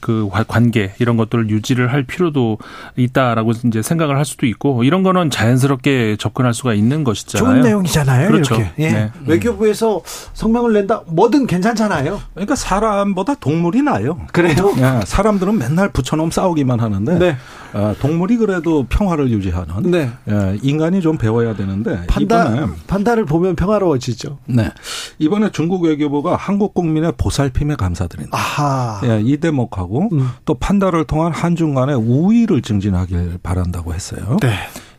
그 0.00 0.28
관계 0.48 0.92
이런 0.98 1.16
것들을 1.16 1.50
유지를 1.50 1.92
할 1.92 2.02
필요도 2.04 2.58
있다라고 2.96 3.52
이제 3.66 3.82
생각을 3.82 4.16
할 4.16 4.24
수도 4.24 4.46
있고 4.46 4.84
이런 4.84 5.02
거는 5.02 5.30
자연스럽게 5.30 6.16
접근할 6.18 6.54
수가 6.54 6.74
있는 6.74 7.04
것이잖아요. 7.04 7.52
좋은 7.52 7.62
내용이잖아요. 7.62 8.28
그렇죠. 8.28 8.54
이렇게. 8.56 8.72
예. 8.78 8.90
네. 8.92 9.10
외교부에서 9.26 10.02
성명을 10.34 10.72
낸다. 10.72 11.02
뭐든 11.06 11.46
괜찮잖아요. 11.46 12.20
그러니까 12.34 12.54
사람보다 12.54 13.36
동물이 13.36 13.82
나요. 13.82 14.18
그래도 14.32 14.72
예, 14.78 15.00
사람들은 15.04 15.58
맨날 15.58 15.90
붙여놓으면 15.90 16.30
싸우기만 16.30 16.80
하는데 16.80 17.18
네. 17.18 17.36
어, 17.72 17.94
동물이 18.00 18.36
그래도 18.36 18.84
평화를 18.88 19.30
유지하는 19.30 19.90
네. 19.90 20.10
예, 20.28 20.58
인간이 20.62 21.00
좀 21.00 21.16
배워야 21.16 21.56
되는데 21.56 22.04
판다 22.06 22.68
판다를 22.86 23.24
보면 23.24 23.56
평화로워지죠. 23.56 24.38
네 24.46 24.70
이번에 25.18 25.50
중국 25.50 25.82
외교부가 25.84 26.36
한국 26.36 26.74
국민의 26.74 27.12
보살핌에 27.16 27.76
감사드린다. 27.76 28.36
아하. 28.36 29.00
예, 29.04 29.20
이대 29.24 29.50
목하고 29.62 30.08
음. 30.12 30.30
또 30.44 30.54
판다를 30.54 31.04
통한 31.04 31.32
한중 31.32 31.74
간의 31.74 31.96
우위를 31.96 32.62
증진하길 32.62 33.38
바란다고 33.42 33.94
했어요. 33.94 34.36
네. 34.40 34.54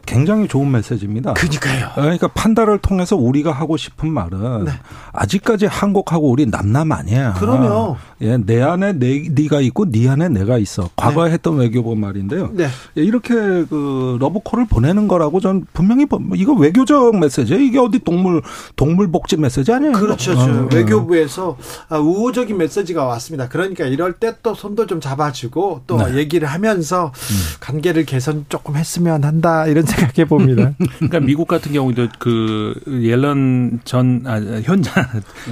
굉장히 0.06 0.48
좋은 0.48 0.70
메시지입니다. 0.72 1.34
그러니까요. 1.34 1.90
그러니까 1.96 2.28
판다를 2.28 2.78
통해서 2.78 3.16
우리가 3.16 3.52
하고 3.52 3.78
싶은 3.78 4.12
말은 4.12 4.66
네. 4.66 4.72
아직까지 5.14 5.66
한국하고 5.66 6.30
우리 6.30 6.46
남남 6.46 6.92
아니야. 6.92 7.34
그럼요. 7.34 7.96
예, 8.22 8.38
내 8.38 8.62
안에 8.62 8.94
내, 8.94 9.28
네가 9.32 9.62
있고 9.62 9.90
네 9.90 10.08
안에 10.10 10.30
내가 10.30 10.58
있어. 10.58 10.90
과거에 10.96 11.30
네. 11.30 11.34
했던 11.34 11.56
외교부 11.58 11.96
말인데요. 11.96 12.52
네. 12.54 12.68
예, 12.98 13.02
이렇게 13.02 13.34
그 13.34 14.18
러브콜을 14.20 14.68
보내는 14.68 15.08
거라고 15.08 15.40
전 15.40 15.66
분명히 15.74 16.06
이거 16.36 16.54
외교적 16.54 17.18
메시지 17.18 17.54
이게 17.56 17.80
어디 17.80 18.00
동물 18.00 18.42
동물 18.76 19.12
복지 19.12 19.38
메시지 19.38 19.72
아니에요? 19.72 19.94
그렇죠. 19.94 20.34
어, 20.34 20.68
외교부에서 20.74 21.58
아, 21.90 21.98
우호적인 21.98 22.58
메시지가 22.58 23.06
왔습니다. 23.06 23.48
그러니까 23.50 23.86
이럴 23.86 24.14
때 24.14 24.34
또 24.44 24.54
손도 24.54 24.86
좀 24.88 25.00
잡아주고 25.00 25.84
또 25.88 25.98
네. 25.98 26.16
얘기를 26.16 26.48
하면서 26.48 27.06
음. 27.06 27.36
관계를 27.62 28.06
개선 28.06 28.46
조금 28.50 28.76
했으면 28.76 29.24
한다 29.24 29.66
이런 29.68 29.86
생각해 29.96 30.28
봅니다. 30.28 30.74
그러니까 31.00 31.20
미국 31.20 31.48
같은 31.48 31.74
경우도 31.74 32.08
그 32.20 32.74
옐런 32.88 33.80
전 33.84 34.24
아, 34.26 34.36
현장 34.64 34.94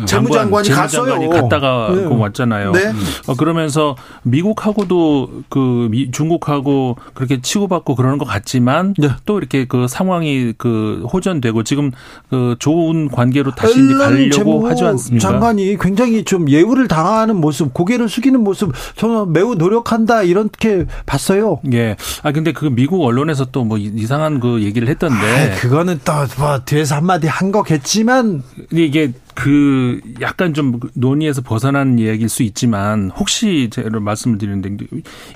재무장관이 0.06 0.70
갔어요. 0.70 1.30
갔다가 1.30 1.92
네. 1.96 2.06
왔잖아요. 2.06 2.72
네. 2.74 2.92
어, 3.28 3.36
그러면서 3.36 3.96
미국하고도 4.24 5.44
그 5.50 5.88
미, 5.90 6.12
중국하고 6.12 6.98
그렇게 7.14 7.42
치고받고 7.42 7.96
그러는 7.96 8.18
것 8.18 8.26
같지만 8.26 8.94
네. 8.98 9.10
또 9.26 9.40
이렇게 9.40 9.66
그 9.66 9.88
상황이 9.88 10.54
그 10.58 11.06
호전되고 11.12 11.64
지금 11.64 11.92
그 12.30 12.56
좋은 12.60 13.10
관계로 13.10 13.52
다시 13.56 13.74
가려고 13.98 14.68
하지 14.68 14.84
않습니까? 14.84 15.28
장관이 15.28 15.78
굉장히 15.80 16.24
좀 16.24 16.50
예우를 16.50 16.88
당하는 16.88 17.38
모습, 17.38 17.74
고개를 17.74 18.10
숙이는 18.10 18.44
모습 18.44 18.72
저는 18.96 19.34
매우 19.34 19.56
노력한다 19.56 20.24
이렇게 20.24 20.86
봤어요. 21.06 21.60
예. 21.74 21.96
아 22.24 22.32
근데 22.32 22.52
그 22.52 22.66
미국 22.66 23.04
언론에서 23.04 23.46
또 23.46 23.62
뭐 23.72 23.78
이상한 23.78 24.31
이상한 24.32 24.40
그 24.40 24.62
얘기를 24.62 24.88
했던데. 24.88 25.18
아, 25.26 25.60
그거는 25.60 26.00
또 26.06 26.22
뭐 26.38 26.60
뒤에서 26.64 26.96
한마디 26.96 27.28
한 27.28 27.52
거겠지만 27.52 28.44
이게 28.72 29.12
그 29.36 30.00
약간 30.22 30.54
좀 30.54 30.80
논의에서 30.94 31.42
벗어나는 31.42 32.00
이야기일 32.00 32.30
수 32.30 32.44
있지만 32.44 33.12
혹시 33.16 33.70
제가 33.72 34.00
말씀을 34.00 34.38
드리는데 34.38 34.78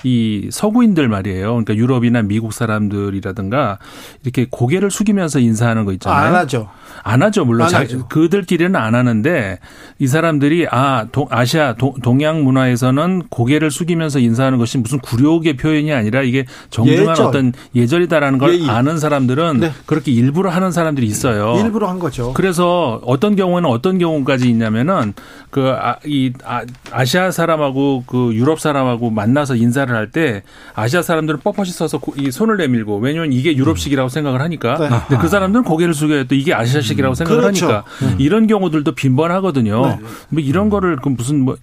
이 0.04 0.48
서구인들 0.50 1.08
말이에요. 1.08 1.48
그러니까 1.48 1.74
유럽이나 1.76 2.22
미국 2.22 2.52
사람들이라든가 2.52 3.78
이렇게 4.24 4.46
고개를 4.50 4.90
숙이면서 4.90 5.38
인사하는 5.38 5.84
거 5.84 5.92
있잖아요. 5.92 6.26
안 6.28 6.34
하죠. 6.34 6.68
안 7.02 7.22
하죠. 7.22 7.44
물론 7.44 7.68
안 7.68 7.74
하죠. 7.74 8.08
그들끼리는 8.08 8.74
안 8.76 8.94
하는데 8.94 9.58
이 9.98 10.06
사람들이 10.06 10.66
아 10.70 11.06
동, 11.12 11.26
아시아 11.30 11.74
동, 11.74 11.94
동양 12.02 12.42
문화에서는 12.44 13.24
고개를 13.30 13.70
숙이면서 13.70 14.18
인사하는 14.18 14.58
것이 14.58 14.78
무슨 14.78 14.98
굴욕의 14.98 15.56
표현이 15.56 15.92
아니라 15.92 16.22
이게 16.22 16.44
정중한 16.70 17.10
예절. 17.12 17.26
어떤 17.26 17.52
예절이다라는 17.74 18.38
걸 18.38 18.58
예의. 18.58 18.68
아는 18.68 18.98
사람들은 18.98 19.60
네. 19.60 19.72
그렇게 19.86 20.12
일부러 20.12 20.50
하는 20.50 20.70
사람들이 20.72 21.06
있어요. 21.06 21.62
일부러 21.64 21.88
한 21.88 21.98
거죠. 21.98 22.32
그래서 22.34 23.00
어떤 23.04 23.36
경우에는 23.36 23.68
어떤 23.70 23.85
경우까지 23.98 24.48
있냐면은 24.50 25.14
그이 25.50 26.32
아, 26.44 26.62
아, 26.90 27.04
시아 27.04 27.30
사람하고 27.30 28.04
그 28.06 28.34
유럽 28.34 28.60
사람하고 28.60 29.10
만나서 29.10 29.56
인사를 29.56 29.94
할 29.94 30.06
때 30.12 30.42
아시아 30.74 31.02
사람들은 31.02 31.40
뻣뻣이 31.40 31.66
서서 31.72 32.00
이 32.16 32.30
손을 32.30 32.56
내밀고 32.58 32.98
왜냐면 32.98 33.32
이게 33.32 33.56
유럽식이라고 33.56 34.08
생각을 34.08 34.40
하니까 34.40 34.78
네. 34.78 34.88
근데 35.08 35.20
그 35.20 35.28
사람들은 35.28 35.64
고개를 35.64 35.94
숙여야 35.94 36.24
또 36.24 36.34
이게 36.34 36.54
아시아식이라고 36.54 37.12
음. 37.12 37.14
생각을 37.14 37.42
그렇죠. 37.42 37.66
하니까 37.66 37.84
음. 38.02 38.14
이런 38.18 38.46
경우들도 38.46 38.94
빈번하거든요. 38.94 39.86
네. 39.86 39.98
뭐 40.28 40.42
이런 40.42 40.68
거를 40.70 40.96
그 40.96 41.08
무슨 41.08 41.40
뭐 41.40 41.56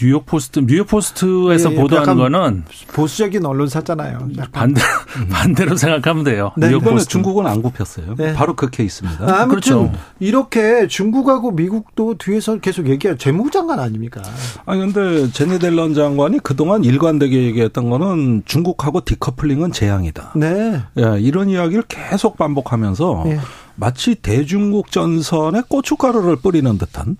뉴욕 0.00 0.24
포스트, 0.24 0.60
뉴욕 0.60 0.86
포스트에서 0.86 1.70
예, 1.70 1.74
예 1.74 1.76
보도하는 1.76 2.16
거는 2.16 2.64
보수적인 2.92 3.44
언론사잖아요. 3.44 4.28
반대 4.52 4.80
반대로 5.28 5.76
생각하면 5.76 6.22
돼요. 6.22 6.52
네, 6.56 6.68
뉴욕 6.68 6.84
포스트. 6.84 7.10
중국은 7.10 7.46
안 7.46 7.60
굽혔어요. 7.62 8.14
네. 8.16 8.32
바로 8.32 8.54
그 8.54 8.70
케이스입니다. 8.70 9.24
아, 9.24 9.42
아무튼 9.42 9.48
그렇죠. 9.48 9.92
이렇게 10.20 10.86
중국하고 10.86 11.50
미국도 11.50 12.14
뒤에서 12.18 12.58
계속 12.60 12.88
얘기할 12.88 13.18
재무장관 13.18 13.80
아닙니까? 13.80 14.22
아 14.66 14.76
근데 14.76 15.30
제니 15.32 15.58
델런 15.58 15.94
장관이 15.94 16.38
그동안 16.44 16.84
일관되게 16.84 17.42
얘기했던 17.42 17.90
거는 17.90 18.42
중국하고 18.44 19.04
디커플링은 19.04 19.72
재앙이다. 19.72 20.34
네. 20.36 20.80
예, 20.96 21.20
이런 21.20 21.48
이야기를 21.48 21.84
계속 21.88 22.36
반복하면서 22.36 23.22
네. 23.26 23.40
마치 23.74 24.14
대중국 24.16 24.90
전선에 24.90 25.62
고춧가루를 25.68 26.36
뿌리는 26.36 26.78
듯한 26.78 27.16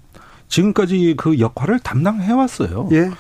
지금까지 0.49 1.15
그 1.17 1.39
역할을 1.39 1.79
담당해 1.81 2.33
왔어요. 2.33 2.89
예. 2.93 3.11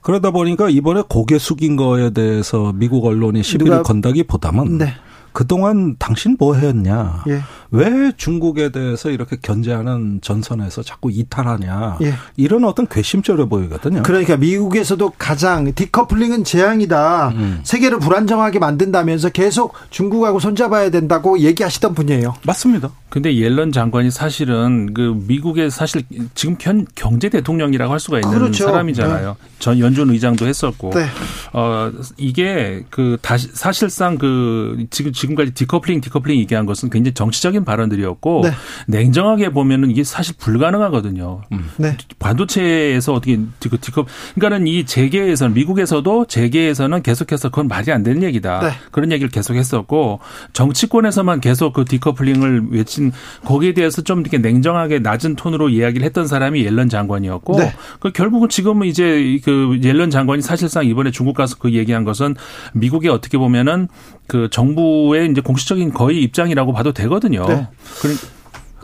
그러다 0.00 0.30
보니까 0.30 0.68
이번에 0.68 1.02
고개 1.08 1.38
숙인 1.38 1.76
거에 1.76 2.10
대해서 2.10 2.72
미국 2.74 3.06
언론이 3.06 3.42
시비를 3.42 3.82
건다기보다는 3.82 4.78
네. 4.78 4.94
그동안 5.34 5.96
당신 5.98 6.36
뭐 6.38 6.54
했냐? 6.54 7.24
예. 7.26 7.42
왜 7.72 8.12
중국에 8.16 8.70
대해서 8.70 9.10
이렇게 9.10 9.36
견제하는 9.42 10.20
전선에서 10.22 10.84
자꾸 10.84 11.10
이탈하냐? 11.10 11.98
예. 12.02 12.14
이런 12.36 12.64
어떤 12.64 12.86
괘씸죄로 12.86 13.48
보이거든요. 13.48 14.04
그러니까 14.04 14.36
미국에서도 14.36 15.12
가장 15.18 15.72
디커플링은 15.74 16.44
재앙이다. 16.44 17.30
음. 17.30 17.60
세계를 17.64 17.98
불안정하게 17.98 18.60
만든다면서 18.60 19.30
계속 19.30 19.74
중국하고 19.90 20.38
손잡아야 20.38 20.90
된다고 20.90 21.36
얘기하시던 21.40 21.94
분이에요. 21.94 22.34
맞습니다. 22.46 22.92
근데 23.10 23.36
옐런 23.36 23.72
장관이 23.72 24.12
사실은 24.12 24.94
그 24.94 25.20
미국의 25.26 25.70
사실 25.70 26.02
지금 26.34 26.56
현 26.60 26.86
경제 26.94 27.28
대통령이라고 27.28 27.92
할 27.92 27.98
수가 27.98 28.18
있는 28.18 28.30
그렇죠. 28.30 28.66
사람이잖아요. 28.66 29.28
네. 29.28 29.50
전 29.58 29.78
연준 29.80 30.10
의장도 30.10 30.46
했었고. 30.46 30.90
네. 30.90 31.06
어 31.52 31.90
이게 32.16 32.84
그 32.90 33.16
다시 33.20 33.48
사실상 33.52 34.18
그 34.18 34.86
지금 34.90 35.12
지금까지 35.24 35.54
디커플링 35.54 36.00
디커플링 36.00 36.38
얘기한 36.40 36.66
것은 36.66 36.90
굉장히 36.90 37.14
정치적인 37.14 37.64
발언들이었고 37.64 38.42
네. 38.44 38.50
냉정하게 38.86 39.50
보면은 39.50 39.90
이게 39.90 40.04
사실 40.04 40.34
불가능하거든요. 40.38 41.42
음. 41.52 41.70
네. 41.76 41.96
반도체에서 42.18 43.12
어떻게 43.14 43.38
그 43.60 43.78
디커 43.80 44.06
그러니까는 44.34 44.66
이 44.66 44.84
재계에서는 44.84 45.54
미국에서도 45.54 46.26
재계에서는 46.26 47.02
계속해서 47.02 47.48
그건 47.48 47.68
말이 47.68 47.90
안 47.92 48.02
되는 48.02 48.22
얘기다. 48.22 48.60
네. 48.60 48.70
그런 48.90 49.12
얘기를 49.12 49.30
계속했었고 49.30 50.20
정치권에서만 50.52 51.40
계속 51.40 51.72
그 51.72 51.84
디커플링을 51.84 52.68
외친 52.70 53.12
거기에 53.44 53.74
대해서 53.74 54.02
좀 54.02 54.20
이렇게 54.20 54.38
냉정하게 54.38 54.98
낮은 55.00 55.36
톤으로 55.36 55.68
이야기를 55.68 56.04
했던 56.04 56.26
사람이 56.26 56.64
옐런 56.64 56.88
장관이었고 56.88 57.58
네. 57.58 57.72
그 58.00 58.12
결국은 58.12 58.48
지금은 58.48 58.86
이제 58.86 59.40
그 59.44 59.78
옐런 59.82 60.10
장관이 60.10 60.42
사실상 60.42 60.86
이번에 60.86 61.10
중국 61.10 61.34
가서 61.34 61.56
그 61.58 61.72
얘기한 61.72 62.04
것은 62.04 62.36
미국이 62.72 63.08
어떻게 63.08 63.38
보면은 63.38 63.88
그 64.26 64.48
정부의 64.50 65.30
이제 65.30 65.40
공식적인 65.40 65.92
거의 65.92 66.22
입장이라고 66.22 66.72
봐도 66.72 66.92
되거든요. 66.92 67.46
네. 67.46 67.66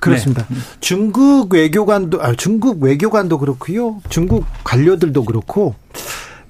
그렇습니다. 0.00 0.46
네. 0.48 0.56
중국 0.80 1.52
외교관도 1.52 2.22
아 2.22 2.34
중국 2.34 2.82
외교관도 2.82 3.38
그렇고요. 3.38 4.00
중국 4.08 4.44
관료들도 4.64 5.24
그렇고 5.24 5.74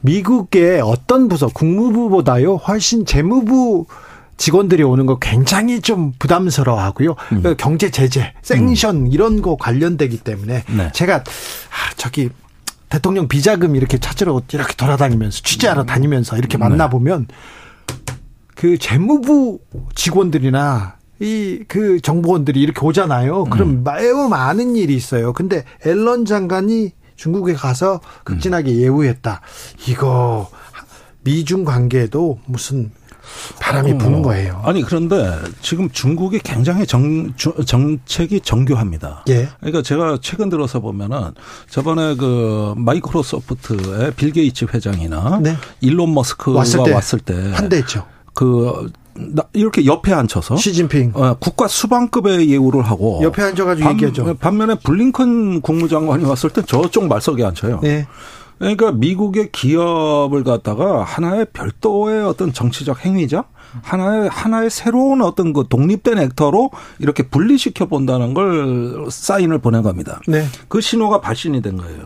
미국의 0.03 0.81
어떤 0.81 1.29
부서 1.29 1.49
국무부보다요 1.49 2.57
훨씬 2.57 3.05
재무부 3.05 3.87
직원들이 4.37 4.83
오는 4.83 5.05
거 5.05 5.19
굉장히 5.19 5.83
좀 5.83 6.13
부담스러워하고요. 6.19 7.15
음. 7.33 7.43
그 7.43 7.57
경제 7.57 7.91
제재, 7.91 8.33
생션 8.41 8.97
음. 8.97 9.07
이런 9.09 9.43
거 9.43 9.57
관련되기 9.57 10.19
때문에 10.19 10.65
네. 10.67 10.93
제가 10.93 11.17
아, 11.17 11.93
저기 11.97 12.31
대통령 12.89 13.29
비자금 13.29 13.77
이렇게 13.77 13.99
찾으러 13.99 14.41
이렇게 14.51 14.75
돌아다니면서 14.75 15.43
취재하러 15.43 15.83
음. 15.83 15.87
다니면서 15.87 16.39
이렇게 16.39 16.57
네. 16.57 16.65
만나 16.65 16.89
보면 16.89 17.27
그 18.61 18.77
재무부 18.77 19.59
직원들이나 19.95 20.97
이 21.21 21.65
그 21.69 22.01
정보원들이 22.01 22.61
이렇게 22.61 22.81
오잖아요. 22.85 23.45
그럼 23.45 23.69
음. 23.69 23.85
매우 23.85 24.29
많은 24.29 24.77
일이 24.77 24.95
있어요. 24.95 25.33
근데 25.33 25.65
앨런 25.87 26.25
장관이 26.25 26.93
중국에 27.17 27.55
가서 27.55 28.01
극진하게 28.25 28.77
예우했다. 28.77 29.41
이거 29.89 30.51
미중 31.23 31.65
관계에도 31.65 32.39
무슨 32.47 32.91
바람이 33.61 33.99
부는 33.99 34.19
어. 34.19 34.23
거예요. 34.23 34.61
아니 34.65 34.83
그런데 34.83 35.39
지금 35.61 35.89
중국이 35.91 36.41
굉장히 36.41 36.87
정, 36.87 37.33
정책이 37.37 38.41
정교합니다. 38.41 39.25
예. 39.29 39.49
그러니까 39.61 39.83
제가 39.83 40.19
최근 40.21 40.49
들어서 40.49 40.81
보면은 40.81 41.33
저번에 41.69 42.17
그 42.17 42.75
마이크로소프트의 42.77 44.15
빌 44.17 44.33
게이츠 44.33 44.67
회장이나 44.73 45.41
네. 45.43 45.57
일론 45.81 46.15
머스크가 46.15 46.59
왔을 46.59 46.83
때, 46.85 46.93
왔을 46.93 47.19
때 47.21 47.53
환대했죠. 47.53 48.07
그 48.35 48.91
이렇게 49.53 49.85
옆에 49.85 50.13
앉혀서 50.13 50.57
시진핑 50.57 51.13
어, 51.15 51.35
국가 51.39 51.69
수반급의 51.69 52.49
예우를 52.51 52.83
하고 52.83 53.21
옆에 53.23 53.43
앉아가지고 53.43 53.91
얘기하죠. 53.91 54.37
반면에 54.37 54.77
블링컨 54.77 55.61
국무장관이 55.61 56.25
왔을 56.25 56.51
때 56.51 56.63
저쪽 56.63 57.07
말석에 57.07 57.45
앉혀요. 57.45 57.81
네. 57.83 58.07
그러니까 58.61 58.93
미국의 58.93 59.53
기업을 59.53 60.45
갖다가 60.45 61.03
하나의 61.03 61.47
별도의 61.55 62.25
어떤 62.25 62.53
정치적 62.53 63.07
행위자, 63.07 63.45
하나의 63.81 64.29
하나의 64.29 64.69
새로운 64.69 65.23
어떤 65.23 65.55
그 65.55 65.65
독립된 65.67 66.19
액터로 66.19 66.71
이렇게 66.99 67.23
분리시켜 67.23 67.87
본다는 67.87 68.35
걸 68.35 69.07
사인을 69.11 69.61
보낸 69.61 69.83
겁니다. 69.83 70.21
네. 70.29 70.45
그 70.69 70.83
신호가 70.83 71.23
발신이 71.23 71.63
된 71.63 71.79
거예요. 71.79 72.03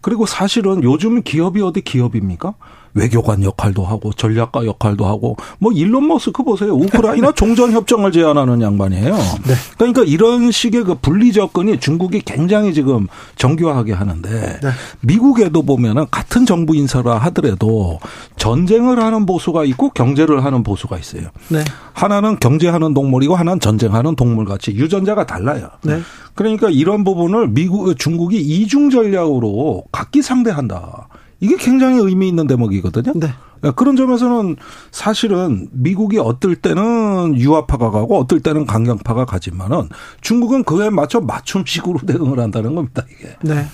그리고 0.00 0.26
사실은 0.26 0.82
요즘 0.82 1.22
기업이 1.22 1.62
어디 1.62 1.82
기업입니까? 1.82 2.54
외교관 2.94 3.42
역할도 3.42 3.84
하고 3.84 4.12
전략가 4.12 4.66
역할도 4.66 5.06
하고 5.06 5.36
뭐 5.58 5.72
일론 5.72 6.08
머스크 6.08 6.42
보세요. 6.42 6.74
우크라이나 6.74 7.32
종전 7.36 7.72
협정을 7.72 8.12
제안하는 8.12 8.60
양반이에요. 8.60 9.14
네. 9.14 9.54
그러니까 9.78 10.02
이런 10.02 10.50
식의 10.50 10.84
그 10.84 10.94
분리 10.96 11.32
접근이 11.32 11.80
중국이 11.80 12.20
굉장히 12.20 12.74
지금 12.74 13.06
정교하게 13.36 13.92
하는데 13.92 14.60
네. 14.62 14.70
미국에도 15.00 15.62
보면은 15.62 16.06
같은 16.10 16.44
정부 16.44 16.76
인사라 16.76 17.18
하더라도 17.18 17.98
전쟁을 18.36 19.02
하는 19.02 19.26
보수가 19.26 19.64
있고 19.64 19.90
경제를 19.90 20.44
하는 20.44 20.62
보수가 20.62 20.98
있어요. 20.98 21.28
네. 21.48 21.64
하나는 21.94 22.38
경제하는 22.38 22.94
동물이고 22.94 23.34
하나는 23.36 23.60
전쟁하는 23.60 24.16
동물 24.16 24.44
같이 24.44 24.72
유전자가 24.72 25.26
달라요. 25.26 25.68
네. 25.82 26.00
그러니까 26.34 26.70
이런 26.70 27.04
부분을 27.04 27.48
미국 27.48 27.98
중국이 27.98 28.38
이중 28.38 28.90
전략으로 28.90 29.84
각기 29.92 30.22
상대한다. 30.22 31.08
이게 31.42 31.56
굉장히 31.56 31.98
의미 31.98 32.28
있는 32.28 32.46
대목이거든요. 32.46 33.14
네. 33.16 33.34
그런 33.74 33.96
점에서는 33.96 34.56
사실은 34.92 35.68
미국이 35.72 36.18
어떨 36.18 36.54
때는 36.54 37.36
유화파가 37.36 37.90
가고 37.90 38.20
어떨 38.20 38.38
때는 38.38 38.64
강경파가 38.64 39.24
가지만은 39.24 39.88
중국은 40.20 40.62
그에 40.62 40.88
맞춰 40.88 41.20
맞춤식으로 41.20 41.98
대응을 42.06 42.38
한다는 42.38 42.76
겁니다, 42.76 43.04
이게. 43.10 43.36
네. 43.42 43.66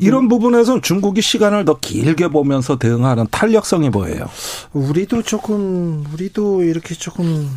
이런 0.00 0.28
부분에서는 0.28 0.82
중국이 0.82 1.22
시간을 1.22 1.64
더 1.64 1.78
길게 1.78 2.28
보면서 2.28 2.78
대응하는 2.78 3.28
탄력성이 3.30 3.90
보여요. 3.90 4.26
우리도 4.72 5.22
조금, 5.22 6.04
우리도 6.12 6.64
이렇게 6.64 6.96
조금 6.96 7.48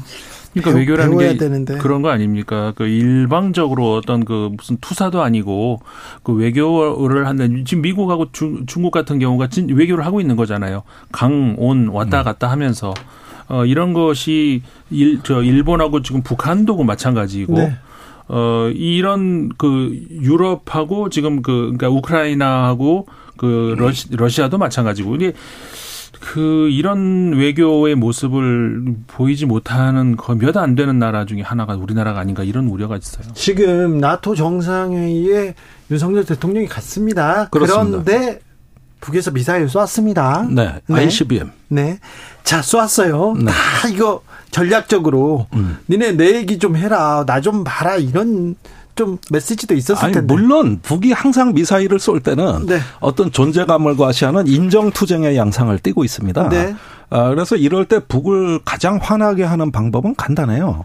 그러니까 0.62 0.72
배우, 0.72 0.80
외교라는 0.80 1.18
게 1.18 1.38
되는데. 1.38 1.78
그런 1.78 2.02
거 2.02 2.10
아닙니까? 2.10 2.74
그 2.76 2.86
일방적으로 2.86 3.96
어떤 3.96 4.26
그 4.26 4.50
무슨 4.56 4.78
투사도 4.78 5.22
아니고 5.22 5.82
그 6.24 6.34
외교를 6.34 7.28
하는 7.28 7.66
지금 7.66 7.82
미국하고 7.82 8.32
중, 8.32 8.66
중국 8.66 8.92
같은 8.92 9.20
경우가 9.20 9.48
진 9.48 9.70
외교를 9.70 10.06
하고 10.06 10.22
있는 10.22 10.36
거잖아요. 10.36 10.84
강, 11.12 11.56
온 11.58 11.88
왔다 11.90 12.22
음. 12.22 12.24
갔다 12.24 12.50
하면서 12.52 12.94
어 13.50 13.66
이런 13.66 13.94
것이 13.94 14.62
일 14.90 15.20
저 15.24 15.42
일본하고 15.42 16.02
지금 16.02 16.22
북한도 16.22 16.76
그 16.78 16.84
마찬가지고 16.84 17.54
네. 17.54 17.76
어 18.28 18.70
이런 18.74 19.50
그 19.58 19.98
유럽하고 20.12 21.10
지금 21.10 21.42
그 21.42 21.74
그러니까 21.78 21.90
우크라이나하고 21.90 23.08
그 23.38 23.76
러시, 23.78 24.08
러시아도 24.16 24.58
마찬가지고 24.58 25.16
이게 25.16 25.34
그 26.20 26.70
이런 26.70 27.34
외교의 27.34 27.96
모습을 27.96 28.84
보이지 29.08 29.46
못하는 29.46 30.16
몇안 30.40 30.76
되는 30.76 31.00
나라 31.00 31.26
중에 31.26 31.42
하나가 31.42 31.76
우리나라가 31.76 32.20
아닌가 32.20 32.44
이런 32.44 32.68
우려가 32.68 32.98
있어요. 32.98 33.26
지금 33.34 34.00
나토 34.00 34.36
정상회의에 34.36 35.54
윤석열 35.92 36.26
대통령이 36.26 36.68
갔습니다. 36.68 37.48
그렇습니다. 37.50 38.04
그런데 38.04 38.40
북에서 39.00 39.32
미사일 39.32 39.70
쐈습니다. 39.70 40.48
네, 40.52 40.82
네. 40.88 40.96
ICBM. 40.96 41.52
네. 41.70 42.00
자, 42.44 42.62
쐈어요. 42.62 43.36
네. 43.38 43.46
다 43.46 43.88
이거 43.94 44.22
전략적으로 44.52 45.48
음. 45.54 45.78
니네 45.90 46.14
내 46.14 46.36
얘기 46.36 46.58
좀 46.58 46.76
해라. 46.76 47.24
나 47.28 47.40
좀 47.42 47.64
봐라. 47.64 47.98
이런 47.98 48.56
좀 48.98 49.18
메시지도 49.32 49.74
있었을 49.76 50.04
아니, 50.04 50.14
텐데. 50.14 50.34
물론 50.34 50.80
북이 50.82 51.14
항상 51.14 51.54
미사일을 51.54 52.00
쏠 52.00 52.20
때는 52.20 52.66
네. 52.66 52.80
어떤 53.00 53.32
존재감을 53.32 53.96
과시하는 53.96 54.48
인정 54.48 54.92
투쟁의 54.92 55.38
양상을 55.38 55.78
띠고 55.80 56.04
있습니다. 56.04 56.50
네. 56.50 56.76
아, 57.10 57.30
그래서 57.30 57.56
이럴 57.56 57.86
때 57.86 58.00
북을 58.00 58.60
가장 58.66 59.00
화나게 59.02 59.44
하는 59.44 59.72
방법은 59.72 60.16
간단해요. 60.16 60.84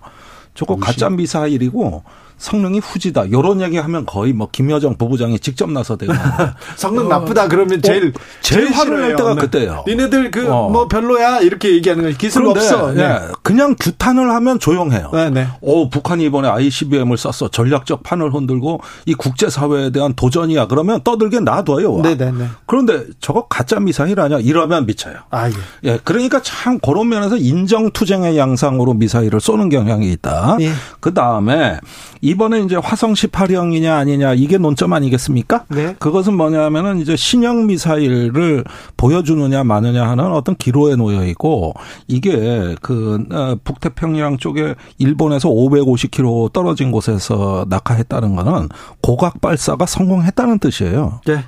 저거 0.54 0.76
가짜 0.76 1.08
미사일이고 1.08 2.04
성능이 2.42 2.80
후지다. 2.80 3.30
요런 3.30 3.60
얘기 3.60 3.78
하면 3.78 4.04
거의 4.04 4.32
뭐 4.32 4.48
김여정 4.50 4.96
부부장이 4.96 5.38
직접 5.38 5.70
나서 5.70 5.96
대고 5.96 6.12
성능 6.74 7.06
어. 7.06 7.08
나쁘다 7.08 7.46
그러면 7.46 7.80
제일 7.80 8.08
어, 8.08 8.20
제일, 8.40 8.64
제일 8.66 8.72
화를 8.76 9.00
낼 9.00 9.16
때가 9.16 9.34
네. 9.34 9.40
그때예요. 9.40 9.84
니네들 9.86 10.32
그뭐 10.32 10.80
어. 10.82 10.88
별로야 10.88 11.38
이렇게 11.40 11.70
얘기하는 11.70 12.10
거 12.10 12.18
기술 12.18 12.44
없어. 12.48 12.92
네. 12.92 13.06
네. 13.06 13.20
그냥 13.42 13.76
규탄을 13.78 14.28
하면 14.28 14.58
조용해요. 14.58 15.10
네, 15.12 15.30
네. 15.30 15.46
오 15.60 15.88
북한이 15.88 16.24
이번에 16.24 16.48
ICBM을 16.48 17.16
쐈어. 17.16 17.48
전략적 17.48 18.02
판을 18.02 18.34
흔들고 18.34 18.80
이 19.06 19.14
국제 19.14 19.48
사회에 19.48 19.90
대한 19.90 20.12
도전이야. 20.14 20.66
그러면 20.66 21.00
떠들게 21.04 21.38
놔둬요. 21.40 22.00
네, 22.02 22.16
네, 22.16 22.32
네. 22.32 22.48
그런데 22.66 23.04
저거 23.20 23.46
가짜 23.46 23.78
미사일 23.78 24.18
아니야? 24.18 24.40
이러면 24.40 24.86
미쳐요. 24.86 25.14
아 25.30 25.48
예. 25.48 25.52
예. 25.84 25.98
그러니까 26.02 26.42
참 26.42 26.80
그런 26.80 27.08
면에서 27.08 27.36
인정 27.36 27.92
투쟁의 27.92 28.36
양상으로 28.36 28.94
미사일을 28.94 29.40
쏘는 29.40 29.68
경향이 29.68 30.10
있다. 30.10 30.56
예. 30.60 30.72
그 30.98 31.14
다음에 31.14 31.78
이 32.20 32.31
번에 32.36 32.60
이제 32.60 32.76
화성 32.76 33.14
18형이냐 33.14 33.96
아니냐 33.98 34.34
이게 34.34 34.58
논점 34.58 34.92
아니겠습니까? 34.92 35.64
네. 35.68 35.94
그것은 35.98 36.36
뭐냐면은 36.36 37.00
이제 37.00 37.16
신형 37.16 37.66
미사일을 37.66 38.64
보여주느냐 38.96 39.64
마느냐 39.64 40.08
하는 40.08 40.32
어떤 40.32 40.56
기로에 40.56 40.96
놓여 40.96 41.24
있고 41.26 41.74
이게 42.08 42.74
그 42.82 43.24
어, 43.30 43.56
북태평양 43.64 44.38
쪽에 44.38 44.74
일본에서 44.98 45.48
550km 45.48 46.52
떨어진 46.52 46.90
곳에서 46.90 47.66
낙하했다는 47.68 48.36
거는 48.36 48.68
고각 49.00 49.40
발사가 49.40 49.86
성공했다는 49.86 50.58
뜻이에요. 50.58 51.20
네. 51.26 51.44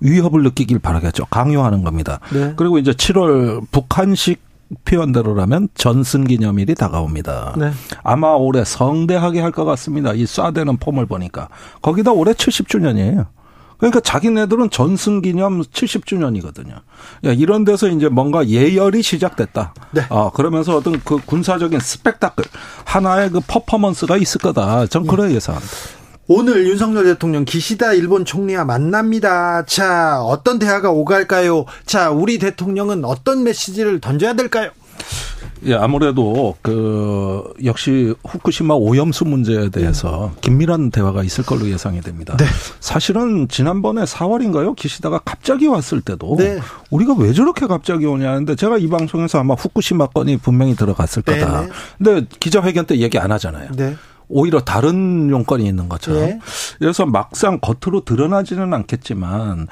위협을 0.00 0.42
느끼길 0.42 0.78
바라겠죠. 0.78 1.26
강요하는 1.26 1.82
겁니다. 1.82 2.20
네. 2.32 2.52
그리고 2.56 2.78
이제 2.78 2.92
7월 2.92 3.62
북한식 3.70 4.47
표현대로라면 4.84 5.68
전승 5.74 6.24
기념일이 6.24 6.74
다가옵니다. 6.74 7.54
네. 7.58 7.72
아마 8.02 8.32
올해 8.32 8.64
성대하게 8.64 9.40
할 9.40 9.52
것 9.52 9.64
같습니다. 9.64 10.12
이 10.12 10.24
쏴대는 10.24 10.78
폼을 10.78 11.06
보니까. 11.06 11.48
거기다 11.82 12.12
올해 12.12 12.32
70주년이에요. 12.32 13.26
그러니까 13.78 14.00
자기네들은 14.00 14.70
전승 14.70 15.22
기념 15.22 15.62
70주년이거든요. 15.62 16.72
야, 16.72 16.82
이런 17.32 17.64
데서 17.64 17.88
이제 17.88 18.08
뭔가 18.08 18.46
예열이 18.46 19.02
시작됐다. 19.02 19.72
네. 19.92 20.02
아, 20.10 20.30
그러면서 20.34 20.76
어떤 20.76 21.00
그 21.00 21.18
군사적인 21.24 21.78
스펙타클, 21.78 22.44
하나의 22.84 23.30
그 23.30 23.40
퍼포먼스가 23.46 24.16
있을 24.16 24.40
거다. 24.40 24.86
전 24.86 25.06
그런 25.06 25.28
네. 25.28 25.36
예상합니다. 25.36 25.72
오늘 26.30 26.66
윤석열 26.66 27.04
대통령 27.04 27.46
기시다 27.46 27.94
일본 27.94 28.26
총리와 28.26 28.66
만납니다. 28.66 29.64
자, 29.64 30.20
어떤 30.22 30.58
대화가 30.58 30.90
오갈까요? 30.90 31.64
자, 31.86 32.10
우리 32.10 32.38
대통령은 32.38 33.06
어떤 33.06 33.42
메시지를 33.44 33.98
던져야 34.00 34.34
될까요? 34.34 34.70
예, 35.64 35.74
아무래도 35.74 36.54
그 36.60 37.42
역시 37.64 38.14
후쿠시마 38.26 38.74
오염수 38.74 39.24
문제에 39.24 39.70
대해서 39.70 40.32
긴밀한 40.42 40.90
대화가 40.90 41.24
있을 41.24 41.44
걸로 41.44 41.66
예상이 41.66 42.02
됩니다. 42.02 42.36
네. 42.36 42.44
사실은 42.78 43.48
지난번에 43.48 44.04
4월인가요? 44.04 44.76
기시다가 44.76 45.20
갑자기 45.24 45.66
왔을 45.66 46.02
때도 46.02 46.36
네. 46.36 46.60
우리가 46.90 47.14
왜 47.14 47.32
저렇게 47.32 47.66
갑자기 47.66 48.04
오냐는데 48.04 48.54
제가 48.54 48.76
이 48.76 48.86
방송에서 48.88 49.40
아마 49.40 49.54
후쿠시마 49.54 50.08
건이 50.08 50.36
분명히 50.36 50.76
들어갔을 50.76 51.22
거다. 51.22 51.62
네. 51.62 51.66
네. 51.66 51.72
근데 51.96 52.26
기자회견 52.38 52.86
때 52.86 52.98
얘기 52.98 53.18
안 53.18 53.32
하잖아요. 53.32 53.70
네. 54.28 54.34
오히려 54.40 54.60
다른 54.60 55.28
용건이 55.30 55.66
있는 55.66 55.88
거죠. 55.88 56.14
예. 56.16 56.38
그래서 56.78 57.04
막상 57.04 57.58
겉으로 57.60 58.04
드러나지는 58.04 58.72
않겠지만 58.72 59.66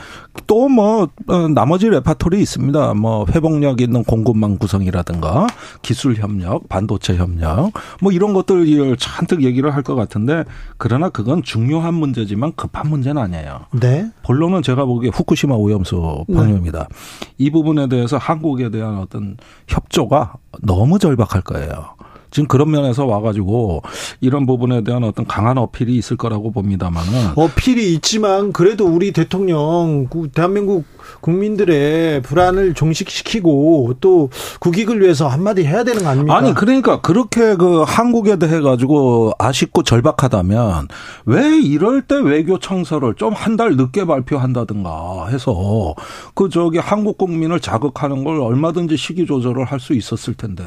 또뭐 0.47 1.09
어, 1.29 1.49
나머지 1.49 1.89
레파토리 1.89 2.41
있습니다. 2.41 2.95
뭐 2.95 3.27
회복력 3.35 3.81
있는 3.81 4.05
공급망 4.05 4.59
구성이라든가 4.59 5.47
기술 5.83 6.17
협력, 6.17 6.69
반도체 6.69 7.17
협력 7.17 7.73
뭐 8.03 8.13
이런 8.13 8.35
것들을 8.35 8.97
잔뜩 8.99 9.43
얘기를 9.43 9.75
할 9.75 9.87
것 9.87 9.95
같은데 9.95 10.43
그러나 10.79 11.09
그건 11.11 11.45
중요한 11.45 11.95
문제지만 11.95 12.53
급한 12.57 12.89
문제는 12.89 13.23
아니에요. 13.23 13.67
네. 13.71 14.11
본론은 14.25 14.63
제가 14.63 14.85
보기에 14.85 15.11
후쿠시마 15.15 15.55
오염수 15.55 16.25
방류입니다. 16.35 16.89
네. 16.91 17.29
이 17.39 17.51
부분에 17.51 17.87
대해서 17.89 18.17
한국에 18.17 18.71
대한 18.71 18.99
어떤 18.99 19.37
협조가 19.69 20.35
너무 20.63 20.99
절박할 20.99 21.43
거예요. 21.43 21.95
지금 22.37 22.49
그런 22.49 22.71
면에서 22.71 23.07
와가지고 23.07 23.81
이런 24.21 24.45
부분에 24.45 24.85
대한 24.85 25.05
어떤 25.05 25.27
강한 25.27 25.57
어필이 25.57 25.97
있을 25.97 26.19
거라고 26.19 26.51
봅니다만은 26.53 27.31
어필이 27.35 27.95
있지만 27.95 28.53
그래도 28.53 28.85
우리 28.87 29.11
대통령 29.13 30.07
대한민국 30.35 30.85
국민들의 31.23 32.21
불안을 32.21 32.75
종식시키고 32.75 33.95
또 34.03 34.29
국익을 34.61 35.01
위해서 35.01 35.29
한마디 35.29 35.65
해야 35.65 35.83
되는 35.83 36.03
거 36.03 36.11
아닙니까? 36.11 36.37
아니 36.37 36.53
그러니까 36.53 37.01
그렇게 37.01 37.57
그 37.57 37.85
한국에 37.87 38.37
대해 38.37 38.61
가지고 38.61 39.33
아쉽고 39.39 39.83
절박하다면 39.83 40.89
왜 41.25 41.59
이럴 41.59 42.03
때 42.03 42.17
외교 42.17 42.59
청서를 42.59 43.15
좀 43.15 43.33
한 43.33 43.57
달 43.57 43.77
늦게 43.77 44.05
발표한다든가 44.05 45.29
해서 45.29 45.95
그 46.35 46.51
저기 46.51 46.77
한국 46.77 47.17
국민을 47.17 47.61
자극하는 47.61 48.23
걸 48.25 48.41
얼마든지 48.41 48.99
시기 48.99 49.25
조절을 49.25 49.65
할 49.65 49.77
수 49.81 49.93
있었을 49.95 50.33
텐데 50.35 50.65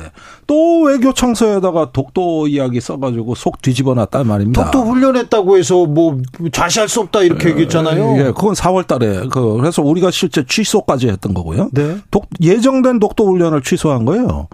또 0.48 0.82
외교 0.84 1.12
청서에 1.14 1.59
다가 1.62 1.92
독도 1.92 2.48
이야기 2.48 2.80
써가지고 2.82 3.36
속 3.36 3.62
뒤집어 3.62 3.94
놨단 3.94 4.28
말입니다. 4.28 4.64
독도 4.64 4.86
훈련했다고 4.86 5.58
해서 5.58 5.86
뭐 5.86 6.18
좌시할 6.52 6.88
수 6.88 7.02
없다 7.02 7.22
이렇게 7.22 7.50
얘기했잖아요. 7.50 8.18
예, 8.18 8.24
그건 8.26 8.54
4월달에 8.54 9.30
그 9.30 9.58
그래서 9.58 9.82
우리가 9.82 10.12
실제 10.12 10.44
취소까지 10.46 11.08
했던 11.08 11.34
거고요. 11.34 11.70
네. 11.74 11.98
독, 12.12 12.28
예정된 12.42 13.00
독도 13.00 13.28
훈련을 13.28 13.62
취소한 13.62 14.06
거예요. 14.06 14.48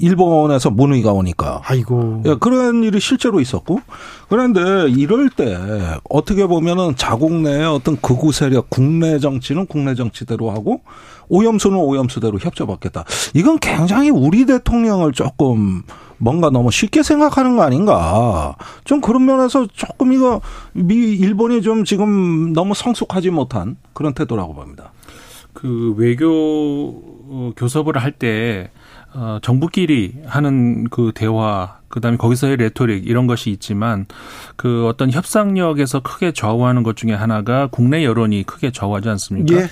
일본에서 0.00 0.70
문의가 0.70 1.12
오니까. 1.12 1.60
아이고. 1.64 2.22
예, 2.26 2.36
그런 2.38 2.84
일이 2.84 3.00
실제로 3.00 3.40
있었고. 3.40 3.80
그런데 4.28 4.60
이럴 4.90 5.28
때 5.28 5.58
어떻게 6.08 6.46
보면은 6.46 6.94
자국 6.96 7.32
내의 7.32 7.66
어떤 7.66 7.96
극우 7.96 8.32
세력, 8.32 8.70
국내 8.70 9.18
정치는 9.18 9.66
국내 9.66 9.94
정치대로 9.94 10.50
하고 10.50 10.82
오염수는 11.28 11.76
오염수대로 11.76 12.38
협조받겠다. 12.38 13.04
이건 13.34 13.58
굉장히 13.58 14.10
우리 14.10 14.46
대통령을 14.46 15.12
조금 15.12 15.82
뭔가 16.18 16.50
너무 16.50 16.70
쉽게 16.70 17.02
생각하는 17.02 17.56
거 17.56 17.62
아닌가. 17.62 18.56
좀 18.84 19.00
그런 19.00 19.24
면에서 19.24 19.66
조금 19.72 20.12
이거 20.12 20.40
미, 20.72 20.94
일본이 20.94 21.62
좀 21.62 21.84
지금 21.84 22.52
너무 22.52 22.74
성숙하지 22.74 23.30
못한 23.30 23.76
그런 23.92 24.14
태도라고 24.14 24.54
봅니다. 24.54 24.92
그 25.52 25.94
외교 25.96 26.28
어, 26.30 27.52
교섭을 27.56 27.98
할때 27.98 28.70
어, 29.14 29.38
정부끼리 29.42 30.22
하는 30.26 30.84
그 30.90 31.12
대화 31.14 31.78
그다음에 31.88 32.16
거기서의 32.16 32.56
레토릭 32.56 33.06
이런 33.06 33.26
것이 33.26 33.50
있지만 33.50 34.06
그 34.56 34.86
어떤 34.86 35.10
협상력에서 35.10 36.00
크게 36.00 36.32
좌우하는 36.32 36.82
것 36.82 36.96
중에 36.96 37.12
하나가 37.12 37.68
국내 37.70 38.04
여론이 38.04 38.44
크게 38.44 38.70
좌우하지 38.72 39.08
않습니까? 39.08 39.54
예. 39.54 39.68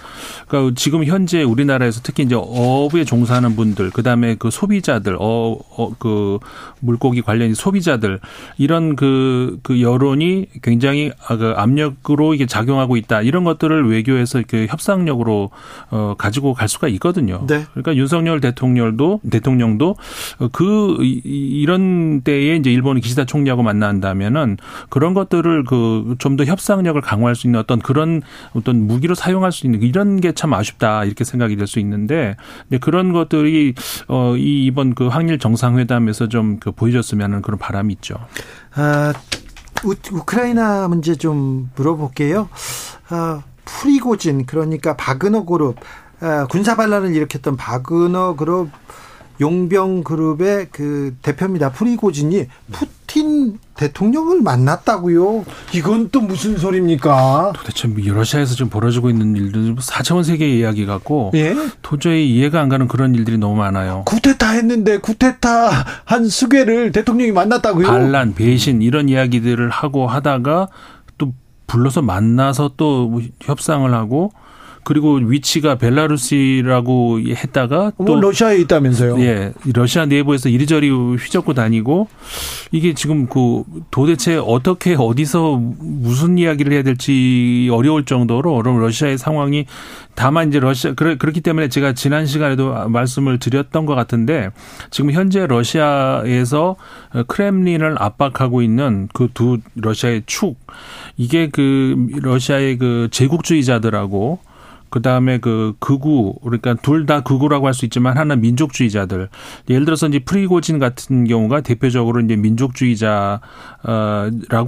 그러니까 0.49 0.75
지금 0.77 1.05
현재 1.05 1.43
우리나라에서 1.43 2.01
특히 2.03 2.25
이제 2.25 2.35
어업에 2.35 3.05
종사하는 3.05 3.57
분들 3.57 3.91
그다음에 3.91 4.37
그 4.37 4.51
소비자들 4.51 5.17
어, 5.21 5.59
어그 5.77 6.39
물고기 6.81 7.23
관련 7.23 7.55
소비자들 7.55 8.21
이런 8.59 8.97
그그 8.97 9.59
그 9.63 9.83
여론이 9.83 10.47
굉장히 10.63 11.13
아, 11.27 11.37
그 11.37 11.53
압력으로 11.57 12.35
이게 12.35 12.47
작용하고 12.47 12.97
있다 12.97 13.23
이런 13.23 13.45
것들을 13.45 13.89
외교에서 13.91 14.43
그 14.47 14.67
협상력으로 14.69 15.51
어 15.91 16.15
가지고 16.17 16.55
갈 16.55 16.69
수가 16.69 16.89
있거든요. 16.89 17.45
네. 17.47 17.65
그러니까 17.73 17.97
윤석열 17.97 18.41
대통령도 18.41 19.21
대통령도 19.31 19.97
그 20.53 20.97
이런 21.03 22.06
때에 22.23 22.57
이제 22.57 22.71
일본이 22.73 23.01
기시다 23.01 23.25
총리하고 23.25 23.63
만난다면은 23.63 24.57
그런 24.91 25.15
것들을 25.15 25.65
그 25.65 26.17
좀 26.19 26.37
더 26.37 26.45
협상력을 26.45 27.01
강화할 27.01 27.35
수 27.35 27.47
있는 27.47 27.59
어떤 27.61 27.79
그런 27.81 28.21
어떤 28.55 28.87
무기로 28.87 29.15
사용할 29.15 29.53
수 29.53 29.67
있는 29.67 29.81
이런 29.83 30.21
게 30.21 30.33
참 30.33 30.53
아쉽다 30.55 31.05
이렇게 31.05 31.25
생각이 31.25 31.57
될 31.57 31.67
수 31.67 31.79
있는데 31.81 32.37
그런 32.81 33.13
것들이 33.13 33.75
어 34.09 34.35
이 34.37 34.67
이번 34.67 34.95
그 34.95 35.07
항일 35.09 35.39
정상회담에서 35.39 36.29
좀 36.29 36.59
그 36.61 36.73
보여줬으면 36.73 37.25
하는 37.31 37.43
그런 37.43 37.59
바람이 37.59 37.93
있죠. 37.95 38.15
아, 38.75 39.13
우, 39.85 39.95
우크라이나 40.13 40.89
문제 40.89 41.15
좀 41.15 41.71
물어볼게요. 41.77 42.49
아, 43.09 43.43
프리고진 43.65 44.47
그러니까 44.47 44.97
바그너 44.97 45.45
그룹 45.45 45.77
아, 46.21 46.47
군사 46.47 46.77
반란을 46.77 47.15
일으켰던 47.15 47.57
바그너 47.57 48.37
그룹 48.37 48.71
용병 49.41 50.05
그룹의 50.05 50.69
그 50.71 51.15
대표입니다. 51.23 51.73
프리고진이 51.73 52.47
푸틴 52.73 53.59
대통령을 53.77 54.41
만났다고요? 54.43 55.45
이건 55.75 56.09
또 56.11 56.21
무슨 56.21 56.57
소리입니까? 56.57 57.53
도대체 57.55 57.89
뭐 57.89 57.99
러시아에서 58.03 58.55
지금 58.55 58.71
벌어지고 58.71 59.11
있는 59.11 59.37
일들 59.37 59.77
4차원 59.77 60.25
세계의 60.25 60.59
이야기 60.59 60.87
같고 60.87 61.33
예? 61.35 61.55
도저히 61.83 62.31
이해가 62.35 62.61
안 62.61 62.69
가는 62.69 62.89
그런 62.89 63.15
일들이 63.15 63.39
너무 63.39 63.57
많아요. 63.57 64.05
쿠데타 64.07 64.51
했는데 64.51 64.99
쿠데타 64.99 65.71
한 66.05 66.29
수괴를 66.29 66.93
대통령이 66.93 67.33
만났다고요? 67.33 67.87
반란, 67.87 68.35
배신 68.35 68.83
이런 68.83 69.09
이야기들을 69.09 69.69
하고 69.69 70.07
하다가 70.07 70.69
또 71.19 71.35
불러서 71.67 72.03
만나서 72.03 72.73
또 72.77 73.21
협상을 73.43 73.93
하고 73.93 74.33
그리고 74.87 75.15
위치가 75.15 75.75
벨라루시라고 75.77 77.21
했다가 77.21 77.93
또 78.07 78.21
러시아에 78.21 78.59
있다면서요? 78.59 79.21
예, 79.21 79.53
러시아 79.75 80.07
내부에서 80.07 80.49
이리저리 80.49 80.89
휘젓고 80.89 81.55
다니고 81.55 82.09
이게 82.73 82.95
지금 82.95 83.27
그 83.27 83.63
도대체 83.91 84.37
어떻게 84.37 84.95
어디서 84.99 85.61
무슨 85.61 86.39
이야기를 86.39 86.73
해야 86.73 86.83
될지 86.83 87.69
어려울 87.73 88.05
정도로 88.05 88.55
그럼 88.57 88.81
러시아의 88.81 89.19
상황이 89.19 89.67
다만 90.15 90.49
이제 90.49 90.61
러시아 90.61 90.95
그렇기 90.95 91.43
때문에 91.43 91.69
제가 91.69 91.93
지난 91.93 92.25
시간에도 92.25 92.89
말씀을 92.89 93.39
드렸던 93.39 93.87
것 93.87 93.95
같은데 93.95 94.51
지금 94.91 95.11
현재 95.13 95.47
러시아에서 95.47 96.77
크렘린을 97.27 97.97
압박하고 97.99 98.63
있는 98.63 99.09
그 99.13 99.27
두 99.35 99.59
러시아의 99.75 100.23
축 100.27 100.57
이게 101.17 101.49
그 101.51 102.07
러시아의 102.23 102.79
그 102.79 103.09
제국주의자들하고 103.11 104.39
그 104.97 105.03
다음에 105.03 105.37
그 105.37 105.75
극우 105.79 106.37
그러니까 106.43 106.73
둘 106.75 107.05
다 107.05 107.21
극우라고 107.21 107.67
할 107.67 107.75
수 107.75 107.85
있지만 107.85 108.17
하나 108.17 108.35
민족주의자들 108.35 109.29
예를 109.69 109.85
들어서 109.85 110.09
이제 110.09 110.21
프리고진 110.21 110.79
같은 110.79 111.25
경우가 111.25 111.61
대표적으로 111.61 112.21
이제 112.21 112.35
민족주의자라고 112.37 113.45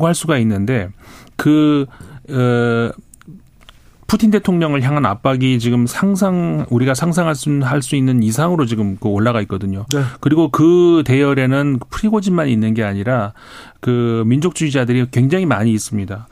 할 0.06 0.14
수가 0.14 0.36
있는데 0.36 0.90
그 1.36 1.86
어. 2.28 2.90
푸틴 4.06 4.30
대통령을 4.30 4.82
향한 4.82 5.04
압박이 5.04 5.58
지금 5.58 5.86
상상 5.86 6.64
우리가 6.70 6.94
상상할 6.94 7.34
수, 7.34 7.60
할 7.62 7.82
수 7.82 7.94
있는 7.94 8.22
이상으로 8.22 8.64
지금 8.64 8.96
그 8.98 9.08
올라가 9.08 9.42
있거든요. 9.42 9.84
네. 9.92 10.00
그리고 10.20 10.48
그 10.50 11.02
대열에는 11.04 11.78
프리고진만 11.90 12.48
있는 12.48 12.72
게 12.72 12.84
아니라 12.84 13.34
그 13.80 14.22
민족주의자들이 14.26 15.08
굉장히 15.10 15.44
많이 15.44 15.72
있습니다. 15.72 16.26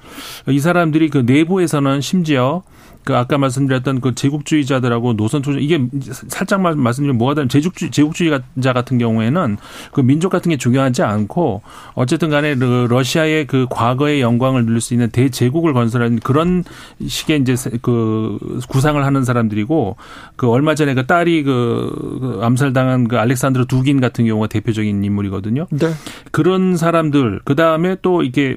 이 0.49 0.59
사람들이 0.59 1.11
그 1.11 1.19
내부에서는 1.19 2.01
심지어 2.01 2.63
그 3.07 3.17
아까 3.17 3.39
말씀드렸던 3.39 4.01
그 4.01 4.17
제국주의자들하고 4.17 5.15
노선 5.15 5.41
투쟁 5.41 5.63
이게 5.63 5.81
살짝 6.01 6.61
말씀드리면 6.61 7.17
뭐가 7.19 7.35
다른 7.35 7.49
제국주의 7.49 7.93
제국주의자 7.93 8.73
같은 8.75 8.99
경우에는 8.99 9.59
그 9.93 10.01
민족 10.01 10.31
같은 10.31 10.51
게 10.51 10.57
중요하지 10.57 11.05
않고 11.05 11.63
어쨌든 11.95 12.31
간에 12.31 12.57
그 12.57 12.89
러시아의 12.91 13.47
그 13.47 13.69
과거의 13.71 14.21
영광을 14.21 14.67
누릴 14.67 14.81
수 14.81 14.93
있는 14.93 15.09
대제국을 15.11 15.73
건설하는 15.73 16.19
그런 16.19 16.65
식의 17.07 17.43
이제 17.43 17.55
그 17.81 18.39
구상을 18.69 19.03
하는 19.05 19.23
사람들이고 19.23 19.97
그 20.35 20.51
얼마 20.51 20.75
전에 20.75 20.95
그 20.95 21.07
딸이 21.07 21.45
그, 21.45 22.19
그 22.21 22.41
암살당한 22.43 23.07
그 23.07 23.19
알렉산드르 23.19 23.67
두긴 23.67 24.01
같은 24.01 24.27
경우가 24.27 24.49
대표적인 24.49 25.05
인물이거든요. 25.05 25.69
네. 25.71 25.93
그런 26.33 26.77
사람들 26.77 27.43
그 27.45 27.55
다음에 27.55 27.95
또 28.03 28.25
이게 28.25 28.57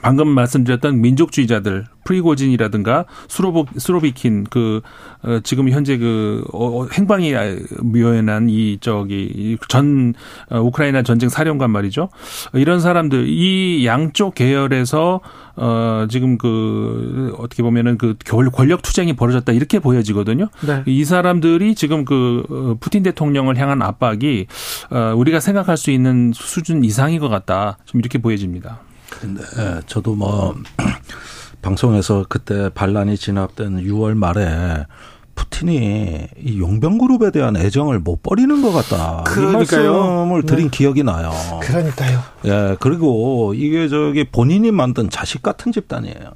방금 0.00 0.28
말씀드렸던 0.28 1.02
민족주의자들 1.02 1.84
프리고진이라든가 2.06 3.04
수로보 3.28 3.66
수로비킨 3.76 4.44
그 4.48 4.80
어, 5.22 5.40
지금 5.42 5.68
현재 5.68 5.98
그 5.98 6.44
어, 6.52 6.82
어 6.82 6.88
행방이 6.92 7.34
묘연한 7.82 8.48
이 8.48 8.78
저기 8.80 9.58
전 9.68 10.14
어, 10.48 10.60
우크라이나 10.60 11.02
전쟁 11.02 11.28
사령관 11.28 11.70
말이죠. 11.70 12.08
이런 12.54 12.80
사람들 12.80 13.28
이 13.28 13.84
양쪽 13.86 14.34
계열에서 14.34 15.20
어 15.56 16.06
지금 16.10 16.38
그 16.38 17.34
어떻게 17.38 17.62
보면은 17.62 17.98
그 17.98 18.14
권력 18.24 18.82
투쟁이 18.82 19.14
벌어졌다 19.14 19.50
이렇게 19.52 19.78
보여지거든요. 19.78 20.48
네. 20.66 20.82
이 20.86 21.04
사람들이 21.04 21.74
지금 21.74 22.04
그 22.04 22.42
어, 22.48 22.76
푸틴 22.80 23.02
대통령을 23.02 23.56
향한 23.58 23.82
압박이 23.82 24.46
어, 24.90 25.14
우리가 25.16 25.40
생각할 25.40 25.76
수 25.76 25.90
있는 25.90 26.32
수준 26.34 26.84
이상인 26.84 27.20
것 27.20 27.28
같다. 27.28 27.78
좀 27.84 28.00
이렇게 28.00 28.18
보여집니다. 28.18 28.80
근데 29.10 29.42
예, 29.58 29.80
저도 29.86 30.14
뭐 30.14 30.54
방송에서 31.66 32.24
그때 32.28 32.70
반란이 32.72 33.16
진압된 33.16 33.82
6월 33.82 34.14
말에 34.14 34.86
푸틴이 35.34 36.28
이 36.44 36.60
용병 36.60 36.98
그룹에 36.98 37.32
대한 37.32 37.56
애정을 37.56 37.98
못 37.98 38.22
버리는 38.22 38.62
것 38.62 38.70
같다. 38.70 39.24
그러니까요. 39.24 39.82
이 39.82 39.88
말씀을 39.88 40.42
드린 40.44 40.70
네. 40.70 40.70
기억이 40.70 41.02
나요. 41.02 41.32
그러니까요. 41.60 42.20
예, 42.44 42.76
그리고 42.78 43.52
이게 43.54 43.88
저기 43.88 44.22
본인이 44.30 44.70
만든 44.70 45.10
자식 45.10 45.42
같은 45.42 45.72
집단이에요. 45.72 46.30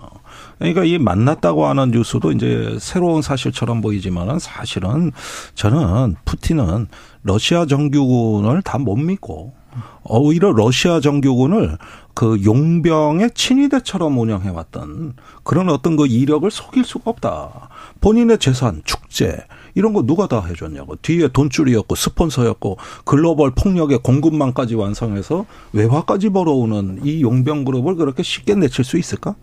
그러니까 0.59 0.83
이 0.85 0.99
만났다고 0.99 1.65
하는 1.65 1.93
뉴스도 1.93 2.33
이제 2.33 2.77
새로운 2.81 3.23
사실처럼 3.23 3.81
보이지만은 3.83 4.41
사실은 4.41 5.13
저는 5.55 6.17
푸틴은 6.25 6.89
러시아 7.23 7.67
정규군을 7.67 8.63
다 8.63 8.79
못 8.79 8.97
믿고 8.97 9.60
오히려 10.05 10.53
러시아 10.53 11.01
정규군을 11.01 11.79
그 12.15 12.43
용병의 12.45 13.31
친위대처럼 13.35 14.19
운영해왔던 14.19 15.15
그런 15.43 15.69
어떤 15.69 15.97
그 15.97 16.07
이력을 16.07 16.51
속일 16.51 16.85
수가 16.85 17.11
없다. 17.11 17.69
본인의 18.01 18.39
재산, 18.39 18.83
축제, 18.85 19.39
이런 19.75 19.93
거 19.93 20.03
누가 20.03 20.27
다 20.27 20.45
해줬냐고. 20.45 20.97
뒤에 20.97 21.29
돈줄이었고 21.29 21.95
스폰서였고 21.95 22.79
글로벌 23.05 23.53
폭력의 23.53 23.99
공급망까지 24.03 24.75
완성해서 24.75 25.47
외화까지 25.73 26.31
벌어오는 26.31 27.01
이 27.05 27.23
용병 27.23 27.65
그룹을 27.65 27.95
그렇게 27.97 28.23
쉽게 28.23 28.55
내칠 28.55 28.85
수 28.85 28.99
있을까? 28.99 29.37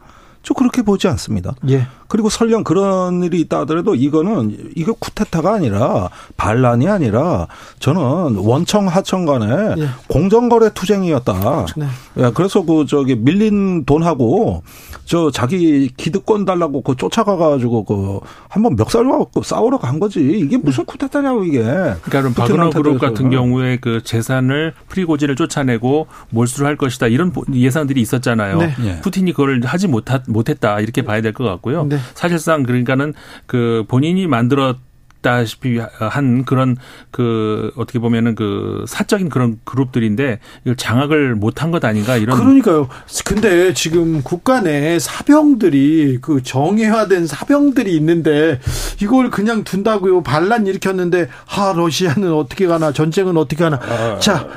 저 0.47 0.53
그렇게 0.53 0.81
보지 0.81 1.09
않습니다. 1.09 1.55
예. 1.67 1.87
그리고 2.07 2.29
설령 2.29 2.63
그런 2.63 3.21
일이 3.21 3.41
있다 3.41 3.59
하더라도 3.59 3.95
이거는 3.95 4.71
이거 4.77 4.93
쿠데타가 4.93 5.55
아니라 5.55 6.09
반란이 6.37 6.87
아니라 6.87 7.47
저는 7.79 8.37
원청 8.37 8.87
하청 8.87 9.25
간에 9.25 9.75
예. 9.77 9.89
공정거래 10.07 10.69
투쟁이었다. 10.73 11.65
네. 11.75 11.87
예, 12.19 12.31
그래서 12.33 12.63
그 12.63 12.85
저기 12.85 13.17
밀린 13.17 13.83
돈하고 13.83 14.63
저 15.03 15.31
자기 15.31 15.89
기득권 15.97 16.45
달라고 16.45 16.81
그 16.81 16.95
쫓아가 16.95 17.35
가지고 17.35 17.83
그 17.83 18.19
한번 18.47 18.77
멱살로 18.77 19.27
싸우러 19.43 19.77
간 19.77 19.99
거지. 19.99 20.21
이게 20.21 20.55
무슨 20.55 20.85
네. 20.85 20.85
쿠데타냐고 20.85 21.43
이게. 21.43 21.59
그러니까 21.61 22.21
그럼 22.21 22.33
바그너 22.33 22.69
그룹 22.69 22.99
같은 22.99 23.29
경우에 23.29 23.79
그 23.81 24.01
재산을 24.01 24.73
프리고지를 24.87 25.35
쫓아내고 25.35 26.07
몰수를 26.29 26.67
할 26.67 26.77
것이다 26.77 27.07
이런 27.07 27.33
예상들이 27.53 27.99
있었잖아요. 27.99 28.57
네. 28.59 28.73
예. 28.85 29.01
푸틴이 29.01 29.33
그걸 29.33 29.61
하지 29.65 29.87
못하, 29.87 30.21
못했다 30.37 30.79
이렇게 30.79 31.01
봐야 31.01 31.21
될 31.21 31.33
것 31.33 31.43
같고요. 31.43 31.85
네. 31.85 31.97
사실상 32.13 32.63
그러니까는 32.63 33.13
그 33.45 33.83
본인이 33.87 34.27
만들었 34.27 34.77
다시피 35.21 35.79
한 35.99 36.45
그런 36.45 36.77
그 37.11 37.71
어떻게 37.75 37.99
보면은 37.99 38.35
그 38.35 38.85
사적인 38.87 39.29
그런 39.29 39.59
그룹들인데 39.65 40.39
이걸 40.63 40.75
장악을 40.77 41.35
못한 41.35 41.71
것 41.71 41.83
아닌가 41.83 42.15
이런 42.17 42.37
그러니까요. 42.37 42.87
근데 43.25 43.73
지금 43.73 44.21
국가 44.23 44.61
내 44.61 44.99
사병들이 44.99 46.19
그 46.21 46.43
정예화된 46.43 47.27
사병들이 47.27 47.93
있는데 47.97 48.59
이걸 49.01 49.29
그냥 49.29 49.63
둔다고요. 49.63 50.21
반란 50.23 50.65
일으켰는데 50.67 51.29
하 51.45 51.73
러시아는 51.73 52.31
어떻게 52.33 52.67
가나 52.67 52.91
전쟁은 52.93 53.37
어떻게 53.37 53.63
가나. 53.63 53.79
아. 53.81 54.19
자 54.19 54.47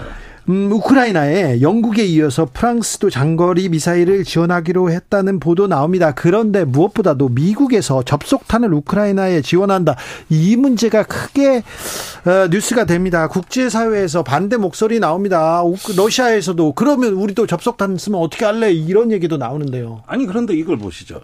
음, 0.51 0.71
우크라이나에 0.73 1.61
영국에 1.61 2.05
이어서 2.05 2.49
프랑스도 2.53 3.09
장거리 3.09 3.69
미사일을 3.69 4.25
지원하기로 4.25 4.91
했다는 4.91 5.39
보도 5.39 5.69
나옵니다. 5.69 6.13
그런데 6.13 6.65
무엇보다도 6.65 7.29
미국에서 7.29 8.03
접속탄을 8.03 8.75
우크라이나에 8.75 9.43
지원한다. 9.43 9.95
이 10.29 10.57
문제가 10.57 11.05
크게 11.05 11.63
어, 12.27 12.49
뉴스가 12.51 12.85
됩니다. 12.85 13.29
국제사회에서 13.29 14.25
반대 14.25 14.57
목소리 14.57 14.99
나옵니다. 14.99 15.63
러시아에서도 15.97 16.73
그러면 16.73 17.13
우리도 17.13 17.47
접속탄 17.47 17.97
쓰면 17.97 18.21
어떻게 18.21 18.45
할래? 18.45 18.73
이런 18.73 19.13
얘기도 19.13 19.37
나오는데요. 19.37 20.03
아니 20.09 20.27
그런데 20.27 20.55
이걸 20.55 20.77
보시죠. 20.79 21.21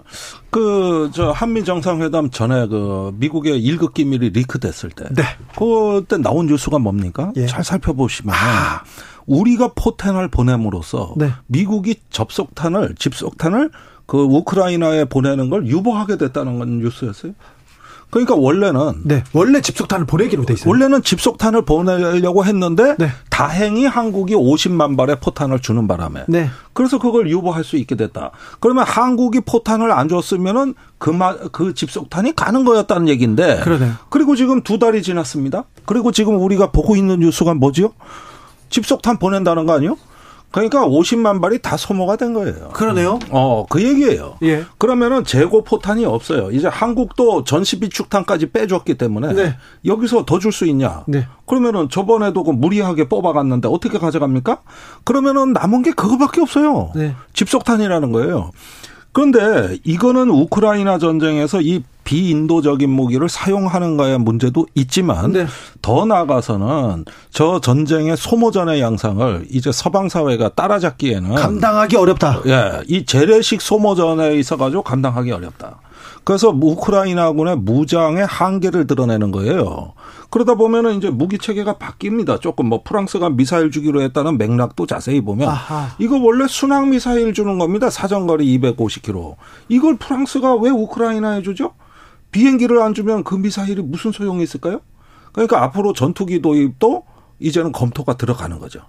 그 0.50 1.10
저 1.12 1.30
한미 1.30 1.64
정상회담 1.64 2.30
전에 2.30 2.66
그 2.66 3.10
미국의 3.16 3.58
일급 3.62 3.94
기밀이 3.94 4.30
리크됐을 4.30 4.90
때, 4.90 5.06
네. 5.14 5.22
그때 5.58 6.18
나온 6.18 6.46
뉴스가 6.46 6.78
뭡니까? 6.78 7.32
예. 7.36 7.46
잘 7.46 7.64
살펴보시면. 7.64 8.34
아. 8.34 8.82
우리가 9.26 9.72
포탄을 9.74 10.28
보냄으로써 10.28 11.14
네. 11.16 11.30
미국이 11.46 11.96
접속탄을 12.10 12.94
집속탄을 12.98 13.70
그 14.06 14.18
우크라이나에 14.18 15.06
보내는 15.06 15.50
걸 15.50 15.66
유보하게 15.66 16.16
됐다는 16.16 16.58
건 16.58 16.78
뉴스였어요. 16.78 17.32
그러니까 18.10 18.36
원래는 18.36 19.02
네, 19.02 19.24
원래 19.32 19.60
집속탄을 19.60 20.06
보내기로 20.06 20.46
돼 20.46 20.54
있어요. 20.54 20.70
원래는 20.70 21.02
집속탄을 21.02 21.62
보내려고 21.62 22.44
했는데 22.44 22.94
네. 22.98 23.10
다행히 23.30 23.84
한국이 23.84 24.34
50만 24.34 24.96
발의 24.96 25.18
포탄을 25.20 25.58
주는 25.58 25.88
바람에 25.88 26.24
네. 26.28 26.48
그래서 26.72 26.98
그걸 26.98 27.28
유보할 27.28 27.64
수 27.64 27.76
있게 27.76 27.96
됐다. 27.96 28.30
그러면 28.60 28.84
한국이 28.86 29.40
포탄을 29.40 29.90
안 29.90 30.08
줬으면은 30.08 30.74
그그 30.98 31.50
그 31.50 31.74
집속탄이 31.74 32.36
가는 32.36 32.64
거였다는 32.64 33.08
얘기인데. 33.08 33.60
그러네. 33.60 33.90
그리고 34.08 34.36
지금 34.36 34.62
두 34.62 34.78
달이 34.78 35.02
지났습니다. 35.02 35.64
그리고 35.84 36.12
지금 36.12 36.40
우리가 36.40 36.70
보고 36.70 36.96
있는 36.96 37.18
뉴스가 37.20 37.54
뭐지요? 37.54 37.92
집속탄 38.80 39.16
보낸다는 39.18 39.64
거 39.64 39.72
아니요? 39.72 39.96
그러니까 40.50 40.86
50만 40.86 41.40
발이 41.40 41.60
다 41.62 41.78
소모가 41.78 42.16
된 42.16 42.34
거예요. 42.34 42.68
그러네요. 42.74 43.18
어, 43.30 43.64
그 43.70 43.82
얘기예요. 43.82 44.36
예. 44.42 44.64
그러면은 44.76 45.24
재고 45.24 45.64
포탄이 45.64 46.04
없어요. 46.04 46.50
이제 46.50 46.68
한국도 46.68 47.44
전시 47.44 47.80
비축탄까지 47.80 48.52
빼줬기 48.52 48.94
때문에 48.98 49.32
네. 49.32 49.56
여기서 49.86 50.24
더 50.26 50.38
줄 50.38 50.52
수 50.52 50.66
있냐? 50.66 51.04
네. 51.08 51.26
그러면은 51.46 51.88
저번에도 51.88 52.44
그 52.44 52.50
무리하게 52.50 53.08
뽑아갔는데 53.08 53.68
어떻게 53.68 53.98
가져갑니까? 53.98 54.58
그러면은 55.04 55.52
남은 55.54 55.82
게 55.82 55.92
그거밖에 55.92 56.42
없어요. 56.42 56.90
네. 56.94 57.14
집속탄이라는 57.32 58.12
거예요. 58.12 58.50
그런데 59.16 59.78
이거는 59.82 60.28
우크라이나 60.28 60.98
전쟁에서 60.98 61.62
이 61.62 61.82
비인도적인 62.04 62.90
무기를 62.90 63.30
사용하는가의 63.30 64.18
문제도 64.18 64.66
있지만 64.74 65.32
네. 65.32 65.46
더 65.80 66.04
나아가서는 66.04 67.06
저 67.30 67.58
전쟁의 67.58 68.18
소모전의 68.18 68.82
양상을 68.82 69.46
이제 69.50 69.72
서방 69.72 70.10
사회가 70.10 70.50
따라잡기에는 70.50 71.34
감당하기 71.34 71.96
어렵다. 71.96 72.42
예, 72.44 72.82
이 72.88 73.06
재래식 73.06 73.62
소모전에 73.62 74.34
있어 74.34 74.58
가지고 74.58 74.82
감당하기 74.82 75.32
어렵다. 75.32 75.78
그래서 76.26 76.48
우크라이나군의 76.48 77.58
무장의 77.58 78.26
한계를 78.26 78.88
드러내는 78.88 79.30
거예요. 79.30 79.92
그러다 80.28 80.56
보면은 80.56 80.96
이제 80.96 81.08
무기 81.08 81.38
체계가 81.38 81.74
바뀝니다. 81.74 82.40
조금 82.40 82.66
뭐 82.66 82.82
프랑스가 82.82 83.30
미사일 83.30 83.70
주기로 83.70 84.02
했다는 84.02 84.36
맥락도 84.36 84.86
자세히 84.86 85.20
보면 85.20 85.48
아하. 85.48 85.94
이거 86.00 86.18
원래 86.18 86.48
순항 86.48 86.90
미사일 86.90 87.32
주는 87.32 87.60
겁니다. 87.60 87.90
사정거리 87.90 88.58
250km. 88.58 89.36
이걸 89.68 89.98
프랑스가 89.98 90.56
왜 90.56 90.70
우크라이나에 90.70 91.42
주죠? 91.42 91.74
비행기를 92.32 92.82
안 92.82 92.92
주면 92.92 93.22
그 93.22 93.36
미사일이 93.36 93.80
무슨 93.80 94.10
소용이 94.10 94.42
있을까요? 94.42 94.80
그러니까 95.30 95.62
앞으로 95.62 95.92
전투기 95.92 96.42
도입도 96.42 97.04
이제는 97.38 97.70
검토가 97.70 98.16
들어가는 98.16 98.58
거죠. 98.58 98.80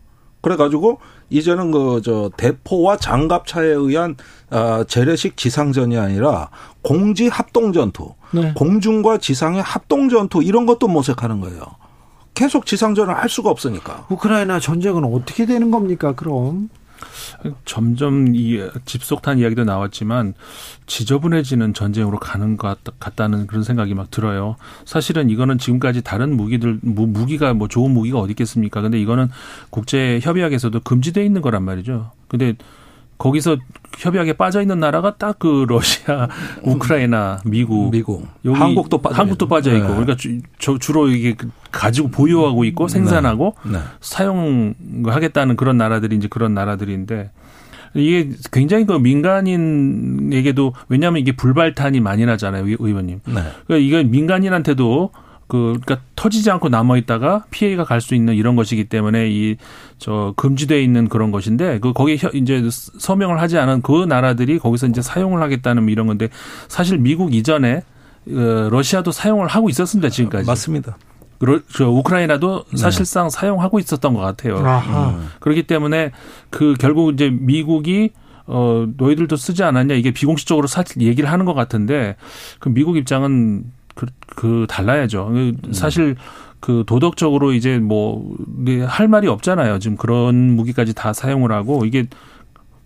그래가지고 0.47 0.99
이제는 1.29 1.71
그 1.71 2.01
저 2.03 2.29
대포와 2.37 2.97
장갑차에 2.97 3.65
의한 3.67 4.15
아 4.49 4.85
재래식 4.87 5.35
지상전이 5.35 5.97
아니라 5.97 6.49
공지 6.81 7.27
합동 7.27 7.73
전투, 7.73 8.13
네. 8.31 8.53
공중과 8.55 9.17
지상의 9.17 9.61
합동 9.61 10.07
전투 10.09 10.41
이런 10.41 10.65
것도 10.65 10.87
모색하는 10.87 11.41
거예요. 11.41 11.61
계속 12.33 12.65
지상전을 12.65 13.17
할 13.17 13.27
수가 13.29 13.49
없으니까. 13.49 14.05
우크라이나 14.09 14.59
전쟁은 14.59 15.03
어떻게 15.03 15.45
되는 15.45 15.71
겁니까? 15.71 16.13
그럼 16.13 16.69
점점 17.65 18.35
이 18.35 18.59
집속탄 18.85 19.39
이야기도 19.39 19.63
나왔지만 19.63 20.33
지저분해지는 20.85 21.73
전쟁으로 21.73 22.19
가는 22.19 22.57
것 22.57 22.77
같다는 22.99 23.47
그런 23.47 23.63
생각이 23.63 23.93
막 23.93 24.11
들어요. 24.11 24.55
사실은 24.85 25.29
이거는 25.29 25.57
지금까지 25.57 26.01
다른 26.01 26.35
무기들 26.35 26.79
무기가 26.81 27.53
뭐 27.53 27.67
좋은 27.67 27.91
무기가 27.91 28.19
어디 28.19 28.31
있겠습니까? 28.31 28.81
근데 28.81 28.99
이거는 28.99 29.29
국제 29.69 30.19
협약에서도 30.21 30.79
금지돼 30.81 31.23
있는 31.25 31.41
거란 31.41 31.63
말이죠. 31.63 32.11
근데 32.27 32.55
거기서 33.17 33.57
협약에 33.97 34.33
빠져 34.33 34.61
있는 34.61 34.79
나라가 34.79 35.15
딱 35.15 35.37
그 35.39 35.65
러시아, 35.67 36.27
우크라이나, 36.63 37.39
미국, 37.45 37.91
미국, 37.91 38.27
한국도 38.43 38.99
빠져 38.99 39.15
한국도 39.15 39.47
빠져 39.47 39.75
있고, 39.75 39.87
네. 39.87 39.93
그러니까 39.93 40.15
주, 40.15 40.79
주로 40.79 41.09
이게 41.09 41.35
가지고 41.71 42.09
보유하고 42.09 42.63
있고 42.65 42.87
네. 42.87 42.93
생산하고 42.93 43.55
네. 43.65 43.73
네. 43.73 43.79
사용하겠다는 44.01 45.55
그런 45.55 45.77
나라들이 45.77 46.15
이제 46.15 46.27
그런 46.27 46.53
나라들인데 46.53 47.31
이게 47.93 48.29
굉장히 48.51 48.85
그 48.85 48.93
민간인에게도 48.93 50.73
왜냐하면 50.89 51.21
이게 51.21 51.35
불발탄이 51.35 51.99
많이 51.99 52.25
나잖아요, 52.25 52.65
의원님. 52.79 53.21
네. 53.25 53.33
그러니까 53.67 53.77
이게 53.77 54.03
민간인한테도 54.03 55.11
그, 55.47 55.77
그러니까 55.81 55.99
터지지 56.15 56.51
않고 56.51 56.69
남아 56.69 56.97
있다가 56.97 57.45
피해가 57.51 57.83
갈 57.85 58.01
수 58.01 58.15
있는 58.15 58.35
이런 58.35 58.55
것이기 58.55 58.85
때문에 58.85 59.29
이, 59.29 59.55
저, 59.97 60.33
금지되어 60.37 60.79
있는 60.79 61.07
그런 61.07 61.31
것인데, 61.31 61.79
그, 61.79 61.93
거기에 61.93 62.17
이제 62.33 62.67
서명을 62.71 63.39
하지 63.39 63.57
않은 63.57 63.81
그 63.81 64.05
나라들이 64.05 64.59
거기서 64.59 64.87
이제 64.87 65.01
사용을 65.01 65.41
하겠다는 65.41 65.83
뭐 65.83 65.91
이런 65.91 66.07
건데, 66.07 66.29
사실 66.67 66.97
미국 66.97 67.33
이전에, 67.33 67.83
어, 68.29 68.67
러시아도 68.69 69.11
사용을 69.11 69.47
하고 69.47 69.69
있었습니다, 69.69 70.09
지금까지. 70.09 70.45
맞습니다. 70.45 70.97
그 71.39 71.83
우크라이나도 71.83 72.65
네. 72.71 72.77
사실상 72.77 73.25
네. 73.25 73.29
사용하고 73.29 73.79
있었던 73.79 74.13
것 74.13 74.19
같아요. 74.19 74.57
음. 74.57 75.29
그렇기 75.39 75.63
때문에 75.63 76.11
그 76.49 76.73
결국 76.79 77.13
이제 77.13 77.29
미국이 77.29 78.09
어 78.47 78.87
너희들도 78.97 79.35
쓰지 79.35 79.63
않았냐 79.63 79.93
이게 79.93 80.11
비공식적으로 80.11 80.67
사실 80.67 81.01
얘기를 81.01 81.29
하는 81.31 81.45
것 81.45 81.53
같은데 81.53 82.15
그 82.59 82.69
미국 82.69 82.97
입장은 82.97 83.65
그, 83.97 84.05
그 84.27 84.65
달라야죠. 84.69 85.27
음. 85.31 85.57
사실 85.71 86.15
그 86.59 86.83
도덕적으로 86.87 87.51
이제 87.51 87.79
뭐할 87.79 88.37
네, 88.65 89.07
말이 89.07 89.27
없잖아요. 89.27 89.79
지금 89.79 89.97
그런 89.97 90.55
무기까지 90.55 90.93
다 90.93 91.11
사용을 91.11 91.51
하고 91.51 91.85
이게 91.85 92.05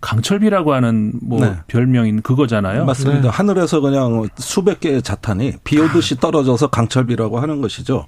강철비라고 0.00 0.72
하는 0.72 1.12
뭐 1.22 1.40
네. 1.40 1.56
별명인 1.68 2.22
그거잖아요. 2.22 2.84
맞습니다. 2.84 3.22
네. 3.22 3.28
하늘에서 3.28 3.80
그냥 3.80 4.28
수백 4.36 4.80
개의 4.80 5.00
자탄이 5.00 5.54
비 5.62 5.78
오듯이 5.78 6.16
떨어져서 6.16 6.68
강철비라고 6.68 7.38
하는 7.38 7.60
것이죠. 7.60 8.06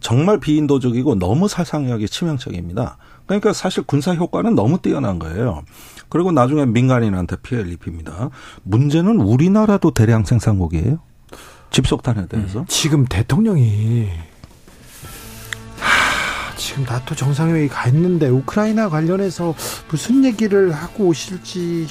정말 0.00 0.40
비인도적이고 0.40 1.16
너무 1.18 1.48
살상력이 1.48 2.08
치명적입니다. 2.08 2.96
그러니까 3.26 3.52
사실 3.52 3.84
군사 3.84 4.14
효과는 4.14 4.54
너무 4.54 4.78
뛰어난 4.78 5.18
거예요. 5.18 5.62
그리고 6.08 6.32
나중에 6.32 6.66
민간인한테 6.66 7.36
피해를 7.36 7.70
입힙니다. 7.72 8.30
문제는 8.64 9.20
우리나라도 9.20 9.92
대량 9.92 10.24
생산국이에요. 10.24 10.98
집속탄에 11.72 12.26
대해서. 12.26 12.60
음. 12.60 12.64
지금 12.68 13.04
대통령이 13.06 14.08
지금 16.56 16.84
나토 16.84 17.14
정상회의 17.16 17.68
가 17.68 17.88
있는데 17.88 18.28
우크라이나 18.28 18.88
관련해서 18.88 19.54
무슨 19.90 20.24
얘기를 20.24 20.70
하고 20.72 21.06
오실지 21.08 21.88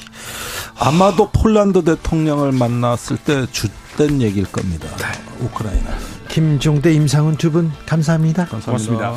아마도 0.78 1.30
폴란드 1.30 1.84
대통령을 1.84 2.52
만났을 2.52 3.18
때 3.18 3.46
주된 3.52 4.22
얘기일 4.22 4.46
겁니다. 4.50 4.88
네. 4.96 5.04
우크라이나. 5.44 5.90
김종대 6.28 6.92
임상훈 6.94 7.36
두 7.36 7.50
분 7.50 7.70
감사합니다. 7.86 8.46
감사합니다. 8.46 8.96
고맙습니다. 8.96 9.14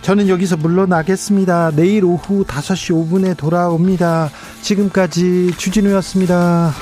저는 0.00 0.28
여기서 0.28 0.56
물러나겠습니다. 0.56 1.72
내일 1.72 2.04
오후 2.04 2.44
5시 2.44 2.94
5분에 3.10 3.36
돌아옵니다. 3.36 4.30
지금까지 4.62 5.52
주진우였습니다. 5.58 6.72